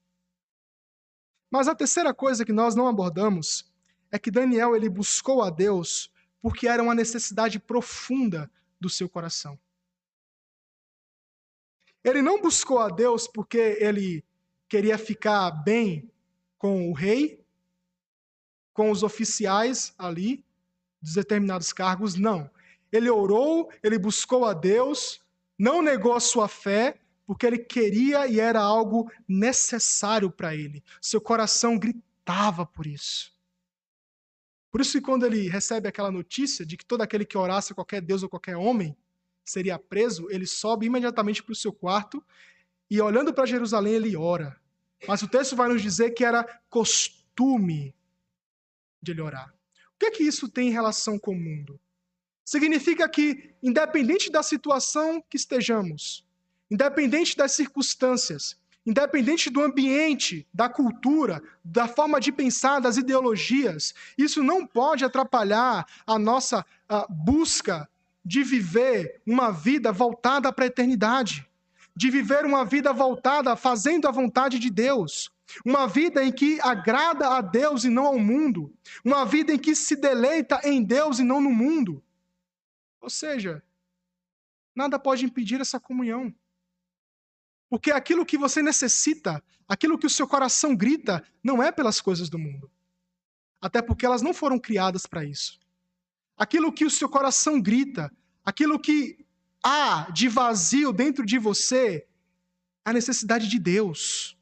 Mas 1.51 1.67
a 1.67 1.75
terceira 1.75 2.13
coisa 2.13 2.45
que 2.45 2.53
nós 2.53 2.75
não 2.75 2.87
abordamos 2.87 3.71
é 4.11 4.19
que 4.19 4.31
Daniel 4.31 4.75
ele 4.75 4.89
buscou 4.89 5.41
a 5.41 5.49
Deus 5.49 6.11
porque 6.41 6.67
era 6.67 6.81
uma 6.81 6.95
necessidade 6.95 7.59
profunda 7.59 8.49
do 8.79 8.89
seu 8.89 9.09
coração. 9.09 9.59
Ele 12.03 12.21
não 12.21 12.41
buscou 12.41 12.79
a 12.79 12.89
Deus 12.89 13.27
porque 13.27 13.77
ele 13.79 14.23
queria 14.69 14.97
ficar 14.97 15.51
bem 15.51 16.09
com 16.57 16.89
o 16.89 16.93
rei, 16.93 17.43
com 18.73 18.91
os 18.91 19.03
oficiais 19.03 19.93
ali, 19.97 20.45
dos 21.01 21.13
determinados 21.13 21.71
cargos, 21.73 22.15
não. 22.15 22.49
Ele 22.91 23.09
orou, 23.09 23.71
ele 23.83 23.97
buscou 23.97 24.45
a 24.45 24.53
Deus, 24.53 25.21
não 25.57 25.81
negou 25.81 26.13
a 26.13 26.19
sua 26.19 26.47
fé, 26.47 26.99
porque 27.25 27.45
ele 27.45 27.59
queria 27.59 28.27
e 28.27 28.39
era 28.39 28.59
algo 28.59 29.11
necessário 29.27 30.31
para 30.31 30.55
ele. 30.55 30.83
Seu 30.99 31.21
coração 31.21 31.77
gritava 31.77 32.65
por 32.65 32.87
isso. 32.87 33.31
Por 34.71 34.81
isso 34.81 34.93
que 34.93 35.05
quando 35.05 35.25
ele 35.25 35.47
recebe 35.49 35.87
aquela 35.87 36.11
notícia 36.11 36.65
de 36.65 36.77
que 36.77 36.85
todo 36.85 37.01
aquele 37.01 37.25
que 37.25 37.37
orasse 37.37 37.71
a 37.71 37.75
qualquer 37.75 38.01
Deus 38.01 38.23
ou 38.23 38.29
qualquer 38.29 38.55
homem 38.55 38.95
seria 39.43 39.79
preso, 39.79 40.27
ele 40.29 40.45
sobe 40.45 40.85
imediatamente 40.85 41.43
para 41.43 41.53
o 41.53 41.55
seu 41.55 41.73
quarto 41.73 42.23
e 42.89 43.01
olhando 43.01 43.33
para 43.33 43.45
Jerusalém 43.45 43.93
ele 43.93 44.15
ora. 44.15 44.59
Mas 45.07 45.21
o 45.21 45.27
texto 45.27 45.55
vai 45.55 45.69
nos 45.69 45.81
dizer 45.81 46.11
que 46.11 46.23
era 46.23 46.43
costume 46.69 47.95
de 49.01 49.11
ele 49.11 49.21
orar. 49.21 49.53
Que 49.99 50.05
é 50.05 50.11
que 50.11 50.23
isso 50.23 50.47
tem 50.47 50.69
em 50.69 50.71
relação 50.71 51.19
com 51.19 51.31
o 51.31 51.39
mundo? 51.39 51.79
Significa 52.45 53.07
que, 53.07 53.53
independente 53.61 54.31
da 54.31 54.41
situação 54.41 55.21
que 55.29 55.37
estejamos, 55.37 56.25
independente 56.71 57.35
das 57.35 57.51
circunstâncias, 57.51 58.57
independente 58.85 59.49
do 59.49 59.61
ambiente, 59.61 60.47
da 60.53 60.69
cultura, 60.69 61.43
da 61.63 61.87
forma 61.87 62.19
de 62.19 62.31
pensar, 62.31 62.79
das 62.79 62.97
ideologias, 62.97 63.93
isso 64.17 64.41
não 64.41 64.65
pode 64.65 65.03
atrapalhar 65.03 65.85
a 66.07 66.17
nossa 66.17 66.65
a 66.87 67.05
busca 67.07 67.87
de 68.25 68.43
viver 68.43 69.21
uma 69.27 69.51
vida 69.51 69.91
voltada 69.91 70.51
para 70.51 70.63
a 70.65 70.67
eternidade, 70.67 71.45
de 71.95 72.09
viver 72.09 72.45
uma 72.45 72.65
vida 72.65 72.91
voltada 72.93 73.55
fazendo 73.55 74.07
a 74.07 74.11
vontade 74.11 74.57
de 74.57 74.69
Deus, 74.69 75.31
uma 75.65 75.87
vida 75.87 76.23
em 76.23 76.31
que 76.31 76.59
agrada 76.61 77.29
a 77.29 77.41
Deus 77.41 77.83
e 77.83 77.89
não 77.89 78.05
ao 78.05 78.19
mundo. 78.19 78.73
Uma 79.03 79.25
vida 79.25 79.53
em 79.53 79.59
que 79.59 79.75
se 79.75 79.95
deleita 79.95 80.61
em 80.63 80.83
Deus 80.83 81.19
e 81.19 81.23
não 81.23 81.41
no 81.41 81.51
mundo. 81.51 82.03
Ou 83.01 83.09
seja, 83.09 83.63
nada 84.75 84.99
pode 84.99 85.25
impedir 85.25 85.59
essa 85.59 85.79
comunhão. 85.79 86.33
Porque 87.69 87.91
aquilo 87.91 88.25
que 88.25 88.37
você 88.37 88.61
necessita, 88.61 89.43
aquilo 89.67 89.97
que 89.97 90.07
o 90.07 90.09
seu 90.09 90.27
coração 90.27 90.75
grita, 90.75 91.23
não 91.43 91.61
é 91.61 91.71
pelas 91.71 92.01
coisas 92.01 92.29
do 92.29 92.39
mundo. 92.39 92.69
Até 93.61 93.81
porque 93.81 94.05
elas 94.05 94.21
não 94.21 94.33
foram 94.33 94.57
criadas 94.57 95.05
para 95.05 95.23
isso. 95.23 95.59
Aquilo 96.37 96.71
que 96.71 96.85
o 96.85 96.89
seu 96.89 97.09
coração 97.09 97.61
grita, 97.61 98.11
aquilo 98.43 98.79
que 98.79 99.25
há 99.63 100.09
de 100.11 100.27
vazio 100.27 100.93
dentro 100.93 101.25
de 101.25 101.37
você, 101.37 102.07
é 102.85 102.89
a 102.89 102.93
necessidade 102.93 103.47
de 103.47 103.59
Deus. 103.59 104.38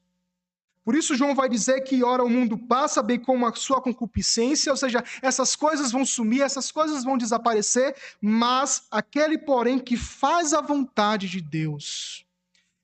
Por 0.88 0.96
isso, 0.96 1.18
João 1.18 1.36
vai 1.36 1.50
dizer 1.50 1.82
que, 1.82 2.02
ora, 2.02 2.24
o 2.24 2.30
mundo 2.30 2.58
passa, 2.58 3.04
bem 3.04 3.20
como 3.20 3.46
a 3.46 3.54
sua 3.54 3.82
concupiscência, 3.82 4.72
ou 4.72 4.78
seja, 4.78 5.04
essas 5.22 5.54
coisas 5.54 5.92
vão 5.92 6.06
sumir, 6.06 6.42
essas 6.42 6.72
coisas 6.72 7.04
vão 7.04 7.18
desaparecer, 7.18 7.94
mas 8.22 8.88
aquele, 8.90 9.38
porém, 9.38 9.80
que 9.80 9.98
faz 9.98 10.54
a 10.54 10.62
vontade 10.62 11.28
de 11.28 11.42
Deus. 11.42 12.26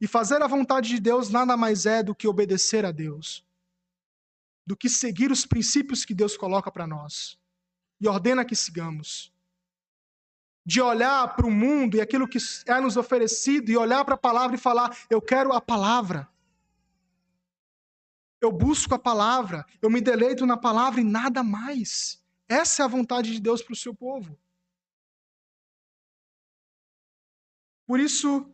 E 0.02 0.06
fazer 0.06 0.42
a 0.42 0.48
vontade 0.48 0.90
de 0.90 1.00
Deus 1.00 1.30
nada 1.30 1.56
mais 1.56 1.86
é 1.86 2.04
do 2.04 2.14
que 2.14 2.28
obedecer 2.28 2.86
a 2.86 2.92
Deus, 2.92 3.42
do 4.68 4.76
que 4.76 4.90
seguir 4.90 5.32
os 5.32 5.46
princípios 5.46 6.04
que 6.04 6.14
Deus 6.14 6.36
coloca 6.36 6.70
para 6.70 6.86
nós 6.86 7.40
e 8.02 8.08
ordena 8.10 8.44
que 8.44 8.54
sigamos. 8.54 9.32
De 10.66 10.82
olhar 10.82 11.38
para 11.38 11.48
o 11.48 11.52
mundo 11.52 11.96
e 11.96 12.02
aquilo 12.02 12.28
que 12.28 12.38
é 12.68 12.82
nos 12.82 12.98
oferecido 12.98 13.72
e 13.72 13.78
olhar 13.78 14.04
para 14.04 14.16
a 14.16 14.18
palavra 14.18 14.58
e 14.58 14.60
falar: 14.60 14.94
Eu 15.10 15.22
quero 15.22 15.54
a 15.54 15.62
palavra. 15.62 16.33
Eu 18.44 18.52
busco 18.52 18.94
a 18.94 19.00
palavra, 19.00 19.66
eu 19.82 19.90
me 19.90 20.02
deleito 20.02 20.46
na 20.46 20.58
palavra 20.58 21.00
e 21.00 21.04
nada 21.06 21.42
mais. 21.42 22.22
Essa 22.46 22.84
é 22.84 22.86
a 22.86 22.90
vontade 22.90 23.32
de 23.32 23.40
Deus 23.40 23.62
para 23.62 23.72
o 23.72 23.76
seu 23.84 23.96
povo. 23.96 24.38
Por 27.88 28.02
isso, 28.02 28.46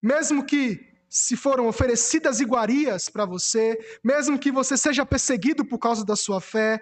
mesmo 0.00 0.46
que 0.46 0.80
se 1.08 1.36
foram 1.36 1.66
oferecidas 1.66 2.38
iguarias 2.38 3.08
para 3.08 3.24
você, 3.24 3.98
mesmo 4.00 4.38
que 4.38 4.52
você 4.52 4.76
seja 4.76 5.04
perseguido 5.04 5.64
por 5.64 5.80
causa 5.80 6.04
da 6.04 6.14
sua 6.14 6.40
fé, 6.40 6.80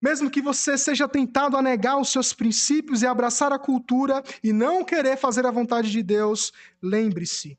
mesmo 0.00 0.30
que 0.30 0.40
você 0.40 0.78
seja 0.78 1.08
tentado 1.08 1.56
a 1.56 1.62
negar 1.62 1.98
os 1.98 2.10
seus 2.10 2.32
princípios 2.32 3.02
e 3.02 3.06
abraçar 3.06 3.52
a 3.52 3.58
cultura 3.58 4.22
e 4.44 4.52
não 4.52 4.84
querer 4.84 5.16
fazer 5.16 5.44
a 5.44 5.50
vontade 5.50 5.90
de 5.90 6.04
Deus, 6.04 6.52
lembre-se, 6.80 7.58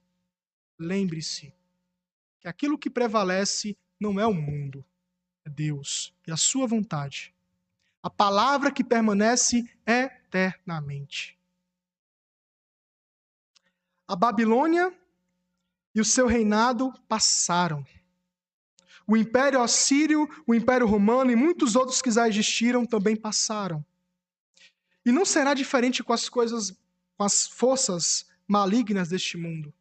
lembre-se 0.79 1.53
que 2.43 2.49
aquilo 2.49 2.77
que 2.77 2.89
prevalece 2.89 3.77
não 3.97 4.19
é 4.19 4.27
o 4.27 4.33
mundo, 4.33 4.85
é 5.45 5.49
Deus 5.49 6.13
e 6.27 6.31
a 6.31 6.35
sua 6.35 6.67
vontade. 6.67 7.33
A 8.01 8.09
palavra 8.09 8.69
que 8.69 8.83
permanece 8.83 9.63
eternamente. 9.87 11.39
A 14.05 14.13
Babilônia 14.13 14.93
e 15.95 16.01
o 16.01 16.05
seu 16.05 16.27
reinado 16.27 16.91
passaram. 17.07 17.85
O 19.07 19.15
Império 19.15 19.61
Assírio, 19.61 20.27
o 20.45 20.53
Império 20.53 20.85
Romano 20.85 21.31
e 21.31 21.37
muitos 21.37 21.77
outros 21.77 22.01
que 22.01 22.11
já 22.11 22.27
existiram 22.27 22.85
também 22.85 23.15
passaram. 23.15 23.85
E 25.05 25.13
não 25.13 25.23
será 25.23 25.53
diferente 25.53 26.03
com 26.03 26.11
as 26.11 26.27
coisas, 26.27 26.77
com 27.15 27.23
as 27.23 27.47
forças 27.47 28.29
malignas 28.45 29.07
deste 29.07 29.37
mundo. 29.37 29.73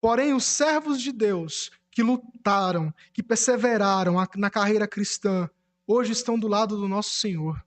Porém, 0.00 0.32
os 0.32 0.44
servos 0.44 1.00
de 1.00 1.12
Deus 1.12 1.70
que 1.90 2.02
lutaram, 2.02 2.94
que 3.12 3.22
perseveraram 3.22 4.16
na 4.36 4.50
carreira 4.50 4.88
cristã, 4.88 5.50
hoje 5.86 6.12
estão 6.12 6.38
do 6.38 6.48
lado 6.48 6.76
do 6.76 6.88
nosso 6.88 7.10
Senhor. 7.10 7.62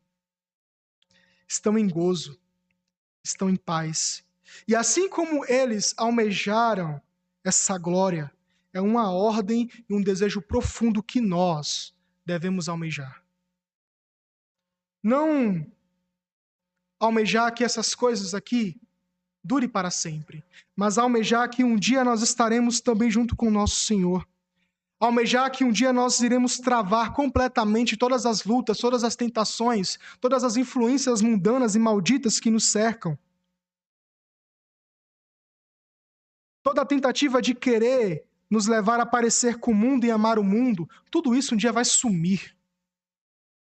Estão 1.48 1.78
em 1.78 1.88
gozo, 1.88 2.40
estão 3.24 3.50
em 3.50 3.56
paz. 3.56 4.24
E 4.68 4.76
assim 4.76 5.10
como 5.10 5.46
eles 5.46 5.94
almejaram 5.98 7.02
essa 7.44 7.78
glória, 7.78 8.32
é 8.74 8.82
uma 8.82 9.12
ordem 9.12 9.70
e 9.88 9.94
um 9.94 10.02
desejo 10.02 10.42
profundo 10.42 11.04
que 11.04 11.22
nós 11.22 11.94
devemos 12.26 12.68
almejar. 12.68 13.24
Não 15.02 15.70
almejar 17.00 17.54
que 17.54 17.64
essas 17.64 17.94
coisas 17.94 18.34
aqui 18.34 18.80
dure 19.44 19.68
para 19.68 19.92
sempre, 19.92 20.44
mas 20.76 20.98
almejar 20.98 21.50
que 21.50 21.64
um 21.64 21.76
dia 21.76 22.04
nós 22.04 22.22
estaremos 22.22 22.80
também 22.80 23.12
junto 23.12 23.36
com 23.36 23.48
o 23.48 23.52
nosso 23.52 23.76
Senhor. 23.76 24.26
almejar 25.00 25.52
que 25.52 25.66
um 25.66 25.72
dia 25.72 25.92
nós 25.92 26.22
iremos 26.22 26.60
travar 26.60 27.12
completamente 27.12 27.98
todas 27.98 28.26
as 28.26 28.46
lutas, 28.46 28.78
todas 28.78 29.04
as 29.04 29.18
tentações, 29.18 30.00
todas 30.22 30.46
as 30.46 30.56
influências 30.56 31.22
mundanas 31.22 31.76
e 31.76 31.80
malditas 31.80 32.40
que 32.40 32.50
nos 32.50 32.72
cercam. 32.72 33.18
Toda 36.64 36.86
tentativa 36.86 37.42
de 37.42 37.54
querer 37.54 38.26
nos 38.50 38.68
levar 38.68 39.02
a 39.02 39.06
parecer 39.06 39.60
com 39.60 39.72
o 39.72 39.76
mundo 39.76 40.06
e 40.06 40.12
amar 40.12 40.40
o 40.40 40.44
mundo, 40.44 40.90
tudo 41.12 41.36
isso 41.36 41.54
um 41.54 41.58
dia 41.58 41.74
vai 41.74 41.84
sumir. 41.84 42.56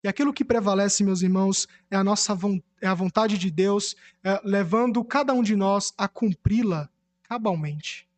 E 0.07 0.09
aquilo 0.09 0.33
que 0.33 0.45
prevalece, 0.45 1.03
meus 1.03 1.21
irmãos, 1.21 1.67
é 1.91 1.97
a 1.97 2.05
nossa 2.05 2.33
é 2.81 2.87
a 2.87 2.95
vontade 2.95 3.37
de 3.37 3.51
Deus, 3.51 3.97
é, 4.23 4.41
levando 4.45 5.05
cada 5.05 5.35
um 5.35 5.43
de 5.43 5.57
nós 5.57 5.93
a 5.99 6.07
cumpri-la 6.07 6.89
cabalmente, 7.25 8.09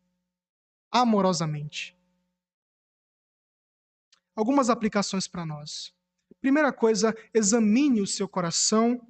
amorosamente. 0.91 1.97
Algumas 4.35 4.69
aplicações 4.69 5.27
para 5.27 5.47
nós. 5.47 5.91
Primeira 6.39 6.71
coisa, 6.71 7.17
examine 7.33 8.01
o 8.01 8.05
seu 8.05 8.27
coração 8.27 9.01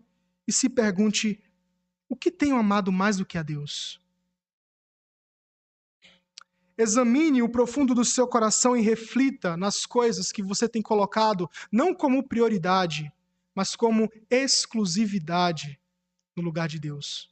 e 0.48 0.54
se 0.54 0.70
pergunte: 0.70 1.44
o 2.08 2.16
que 2.16 2.32
tenho 2.32 2.56
amado 2.56 2.94
mais 2.94 3.18
do 3.18 3.26
que 3.26 3.38
a 3.38 3.44
Deus? 3.44 4.00
Examine 6.82 7.42
o 7.42 7.50
profundo 7.50 7.94
do 7.94 8.06
seu 8.06 8.26
coração 8.26 8.74
e 8.74 8.82
reflita 8.82 9.58
nas 9.58 9.86
coisas 9.86 10.32
que 10.32 10.42
você 10.42 10.70
tem 10.70 10.82
colocado 10.82 11.50
não 11.70 11.94
como 11.94 12.26
prioridade, 12.26 13.12
mas 13.54 13.76
como 13.76 14.10
exclusividade 14.30 15.78
no 16.34 16.42
lugar 16.42 16.70
de 16.70 16.80
Deus. 16.80 17.30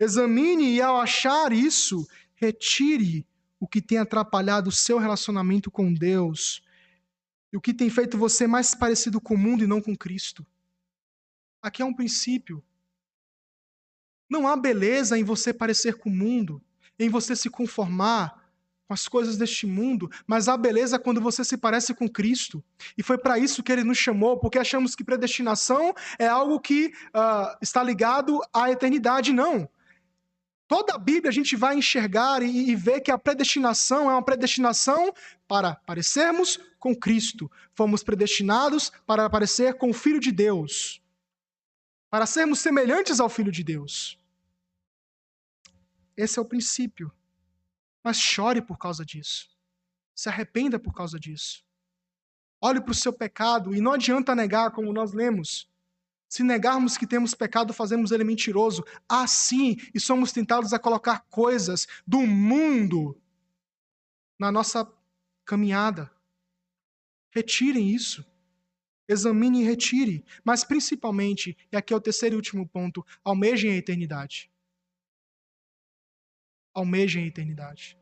Examine 0.00 0.76
e, 0.76 0.80
ao 0.80 0.98
achar 0.98 1.52
isso, 1.52 2.08
retire 2.36 3.28
o 3.60 3.68
que 3.68 3.82
tem 3.82 3.98
atrapalhado 3.98 4.70
o 4.70 4.72
seu 4.72 4.96
relacionamento 4.96 5.70
com 5.70 5.92
Deus 5.92 6.62
e 7.52 7.56
o 7.58 7.60
que 7.60 7.74
tem 7.74 7.90
feito 7.90 8.16
você 8.16 8.46
mais 8.46 8.74
parecido 8.74 9.20
com 9.20 9.34
o 9.34 9.38
mundo 9.38 9.62
e 9.62 9.66
não 9.66 9.82
com 9.82 9.94
Cristo. 9.94 10.46
Aqui 11.60 11.82
é 11.82 11.84
um 11.84 11.92
princípio. 11.92 12.64
Não 14.28 14.46
há 14.46 14.56
beleza 14.56 15.18
em 15.18 15.24
você 15.24 15.52
parecer 15.52 15.94
com 15.94 16.10
o 16.10 16.14
mundo, 16.14 16.62
em 16.98 17.08
você 17.08 17.34
se 17.34 17.48
conformar 17.48 18.48
com 18.88 18.94
as 18.94 19.06
coisas 19.06 19.36
deste 19.36 19.66
mundo, 19.66 20.10
mas 20.26 20.48
há 20.48 20.56
beleza 20.56 20.98
quando 20.98 21.20
você 21.20 21.44
se 21.44 21.58
parece 21.58 21.92
com 21.92 22.08
Cristo. 22.08 22.64
E 22.96 23.02
foi 23.02 23.18
para 23.18 23.38
isso 23.38 23.62
que 23.62 23.70
ele 23.70 23.84
nos 23.84 23.98
chamou, 23.98 24.38
porque 24.38 24.58
achamos 24.58 24.96
que 24.96 25.04
predestinação 25.04 25.94
é 26.18 26.26
algo 26.26 26.58
que 26.58 26.86
uh, 26.86 27.56
está 27.60 27.82
ligado 27.82 28.40
à 28.52 28.70
eternidade. 28.70 29.32
Não. 29.32 29.68
Toda 30.66 30.94
a 30.94 30.98
Bíblia 30.98 31.28
a 31.28 31.32
gente 31.32 31.54
vai 31.54 31.76
enxergar 31.76 32.42
e, 32.42 32.70
e 32.70 32.74
ver 32.74 33.00
que 33.00 33.10
a 33.10 33.18
predestinação 33.18 34.10
é 34.10 34.14
uma 34.14 34.24
predestinação 34.24 35.12
para 35.46 35.74
parecermos 35.74 36.58
com 36.78 36.96
Cristo. 36.96 37.50
Fomos 37.74 38.02
predestinados 38.02 38.90
para 39.06 39.26
aparecer 39.26 39.74
com 39.74 39.90
o 39.90 39.94
Filho 39.94 40.20
de 40.20 40.32
Deus, 40.32 41.02
para 42.10 42.26
sermos 42.26 42.60
semelhantes 42.60 43.20
ao 43.20 43.28
Filho 43.28 43.52
de 43.52 43.62
Deus. 43.62 44.18
Esse 46.16 46.38
é 46.38 46.42
o 46.42 46.44
princípio. 46.44 47.12
Mas 48.02 48.18
chore 48.18 48.62
por 48.62 48.78
causa 48.78 49.04
disso. 49.04 49.48
Se 50.14 50.28
arrependa 50.28 50.78
por 50.78 50.94
causa 50.94 51.18
disso. 51.18 51.64
Olhe 52.60 52.80
para 52.80 52.90
o 52.92 52.94
seu 52.94 53.12
pecado 53.12 53.74
e 53.74 53.80
não 53.80 53.92
adianta 53.92 54.34
negar, 54.34 54.70
como 54.72 54.92
nós 54.92 55.12
lemos. 55.12 55.70
Se 56.28 56.42
negarmos 56.42 56.96
que 56.96 57.06
temos 57.06 57.34
pecado, 57.34 57.72
fazemos 57.72 58.10
ele 58.10 58.24
mentiroso. 58.24 58.84
Assim, 59.08 59.76
e 59.94 60.00
somos 60.00 60.32
tentados 60.32 60.72
a 60.72 60.78
colocar 60.78 61.20
coisas 61.30 61.86
do 62.06 62.20
mundo 62.20 63.20
na 64.38 64.50
nossa 64.50 64.90
caminhada. 65.44 66.10
Retirem 67.30 67.90
isso. 67.90 68.24
Examine 69.08 69.62
e 69.62 69.64
retire. 69.64 70.24
Mas 70.44 70.62
principalmente, 70.62 71.56
e 71.72 71.76
aqui 71.76 71.92
é 71.92 71.96
o 71.96 72.00
terceiro 72.00 72.34
e 72.34 72.36
último 72.36 72.68
ponto, 72.68 73.04
almejem 73.24 73.72
a 73.72 73.76
eternidade 73.76 74.50
almejem 76.78 77.24
a 77.24 77.26
eternidade. 77.26 77.98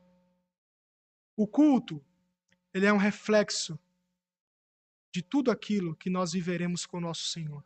O 1.34 1.46
culto, 1.46 2.04
ele 2.74 2.84
é 2.84 2.92
um 2.92 2.98
reflexo 2.98 3.78
de 5.10 5.22
tudo 5.22 5.50
aquilo 5.50 5.96
que 5.96 6.10
nós 6.10 6.32
viveremos 6.32 6.84
com 6.84 6.98
o 6.98 7.00
nosso 7.00 7.28
Senhor. 7.28 7.64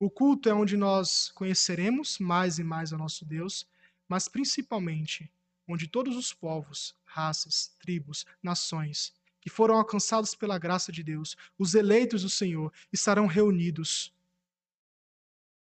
O 0.00 0.10
culto 0.10 0.48
é 0.48 0.54
onde 0.54 0.76
nós 0.76 1.30
conheceremos 1.30 2.18
mais 2.18 2.58
e 2.58 2.64
mais 2.64 2.92
a 2.92 2.98
nosso 2.98 3.24
Deus, 3.24 3.68
mas 4.08 4.26
principalmente 4.26 5.30
onde 5.68 5.86
todos 5.86 6.16
os 6.16 6.32
povos, 6.32 6.96
raças, 7.04 7.68
tribos, 7.78 8.26
nações 8.42 9.14
que 9.40 9.48
foram 9.48 9.76
alcançados 9.76 10.34
pela 10.34 10.58
graça 10.58 10.92
de 10.92 11.02
Deus, 11.02 11.36
os 11.58 11.74
eleitos 11.74 12.22
do 12.22 12.30
Senhor, 12.30 12.72
estarão 12.92 13.26
reunidos 13.26 14.14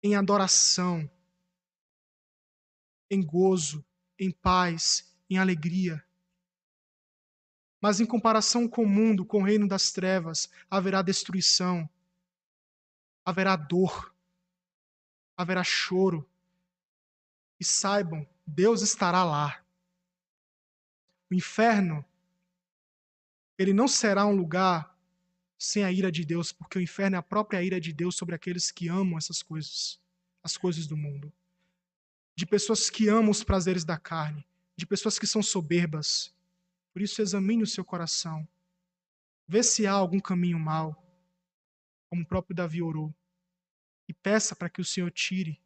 em 0.01 0.15
adoração, 0.15 1.09
em 3.09 3.21
gozo, 3.21 3.85
em 4.17 4.31
paz, 4.31 5.13
em 5.29 5.37
alegria. 5.37 6.03
Mas 7.81 7.99
em 7.99 8.05
comparação 8.05 8.67
com 8.67 8.83
o 8.83 8.89
mundo, 8.89 9.25
com 9.25 9.41
o 9.41 9.45
reino 9.45 9.67
das 9.67 9.91
trevas, 9.91 10.49
haverá 10.69 11.01
destruição, 11.01 11.89
haverá 13.23 13.55
dor, 13.55 14.13
haverá 15.37 15.63
choro. 15.63 16.29
E 17.59 17.65
saibam, 17.65 18.27
Deus 18.45 18.81
estará 18.81 19.23
lá. 19.23 19.63
O 21.29 21.33
inferno, 21.33 22.03
ele 23.59 23.73
não 23.73 23.87
será 23.87 24.25
um 24.25 24.35
lugar 24.35 24.97
sem 25.57 25.83
a 25.83 25.91
ira 25.91 26.11
de 26.11 26.25
Deus, 26.25 26.51
porque 26.51 26.79
o 26.79 26.81
inferno 26.81 27.17
é 27.17 27.19
a 27.19 27.23
própria 27.23 27.61
ira 27.61 27.79
de 27.79 27.93
Deus 27.93 28.15
sobre 28.15 28.33
aqueles 28.33 28.71
que 28.71 28.87
amam 28.87 29.17
essas 29.17 29.43
coisas, 29.43 29.99
as 30.41 30.57
coisas 30.57 30.87
do 30.87 30.97
mundo 30.97 31.31
de 32.39 32.45
pessoas 32.45 32.89
que 32.89 33.09
amam 33.09 33.31
os 33.31 33.43
prazeres 33.43 33.83
da 33.83 33.97
carne, 33.97 34.47
de 34.77 34.85
pessoas 34.85 35.19
que 35.19 35.27
são 35.27 35.43
soberbas. 35.43 36.33
Por 36.93 37.01
isso, 37.01 37.21
examine 37.21 37.63
o 37.63 37.67
seu 37.67 37.83
coração. 37.83 38.47
Vê 39.45 39.61
se 39.61 39.85
há 39.85 39.91
algum 39.91 40.21
caminho 40.21 40.57
mau, 40.57 41.05
como 42.09 42.21
o 42.21 42.25
próprio 42.25 42.55
Davi 42.55 42.81
orou, 42.81 43.13
e 44.07 44.13
peça 44.13 44.55
para 44.55 44.69
que 44.69 44.79
o 44.79 44.85
Senhor 44.85 45.11
tire 45.11 45.61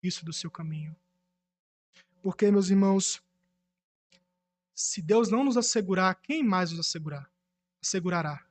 isso 0.00 0.24
do 0.24 0.32
seu 0.32 0.48
caminho. 0.48 0.94
Porque, 2.22 2.48
meus 2.48 2.70
irmãos, 2.70 3.20
se 4.80 5.02
Deus 5.02 5.28
não 5.28 5.42
nos 5.42 5.56
assegurar, 5.56 6.14
quem 6.22 6.40
mais 6.40 6.70
nos 6.70 6.78
assegurar? 6.78 7.28
assegurará? 7.82 8.46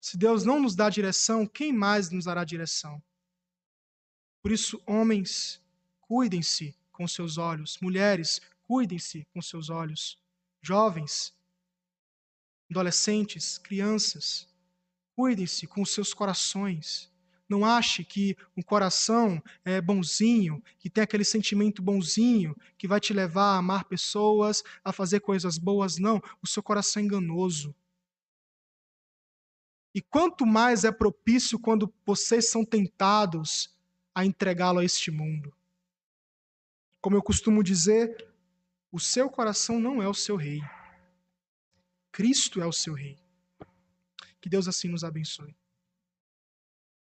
Se 0.00 0.16
Deus 0.16 0.42
não 0.42 0.58
nos 0.58 0.74
dá 0.74 0.88
direção, 0.88 1.46
quem 1.46 1.70
mais 1.70 2.10
nos 2.10 2.24
dará 2.24 2.44
direção? 2.44 3.02
Por 4.40 4.50
isso, 4.50 4.82
homens, 4.86 5.60
cuidem-se 6.00 6.74
com 6.90 7.06
seus 7.06 7.36
olhos. 7.36 7.78
Mulheres, 7.82 8.40
cuidem-se 8.62 9.26
com 9.34 9.42
seus 9.42 9.68
olhos. 9.68 10.18
Jovens, 10.62 11.34
adolescentes, 12.70 13.58
crianças, 13.58 14.48
cuidem-se 15.14 15.66
com 15.66 15.84
seus 15.84 16.14
corações. 16.14 17.12
Não 17.48 17.64
ache 17.64 18.04
que 18.04 18.36
um 18.56 18.62
coração 18.62 19.42
é 19.64 19.80
bonzinho, 19.80 20.62
que 20.78 20.90
tem 20.90 21.02
aquele 21.02 21.24
sentimento 21.24 21.80
bonzinho, 21.80 22.54
que 22.76 22.86
vai 22.86 23.00
te 23.00 23.14
levar 23.14 23.54
a 23.54 23.58
amar 23.58 23.84
pessoas, 23.84 24.62
a 24.84 24.92
fazer 24.92 25.20
coisas 25.20 25.56
boas. 25.56 25.98
Não, 25.98 26.20
o 26.42 26.46
seu 26.46 26.62
coração 26.62 27.00
é 27.00 27.06
enganoso. 27.06 27.74
E 29.94 30.02
quanto 30.02 30.44
mais 30.44 30.84
é 30.84 30.92
propício 30.92 31.58
quando 31.58 31.92
vocês 32.04 32.50
são 32.50 32.64
tentados 32.64 33.74
a 34.14 34.24
entregá-lo 34.24 34.80
a 34.80 34.84
este 34.84 35.10
mundo. 35.10 35.52
Como 37.00 37.16
eu 37.16 37.22
costumo 37.22 37.62
dizer, 37.62 38.28
o 38.92 39.00
seu 39.00 39.30
coração 39.30 39.78
não 39.78 40.02
é 40.02 40.08
o 40.08 40.14
seu 40.14 40.36
rei. 40.36 40.60
Cristo 42.12 42.60
é 42.60 42.66
o 42.66 42.72
seu 42.72 42.94
rei. 42.94 43.18
Que 44.40 44.48
Deus 44.48 44.68
assim 44.68 44.88
nos 44.88 45.04
abençoe. 45.04 45.54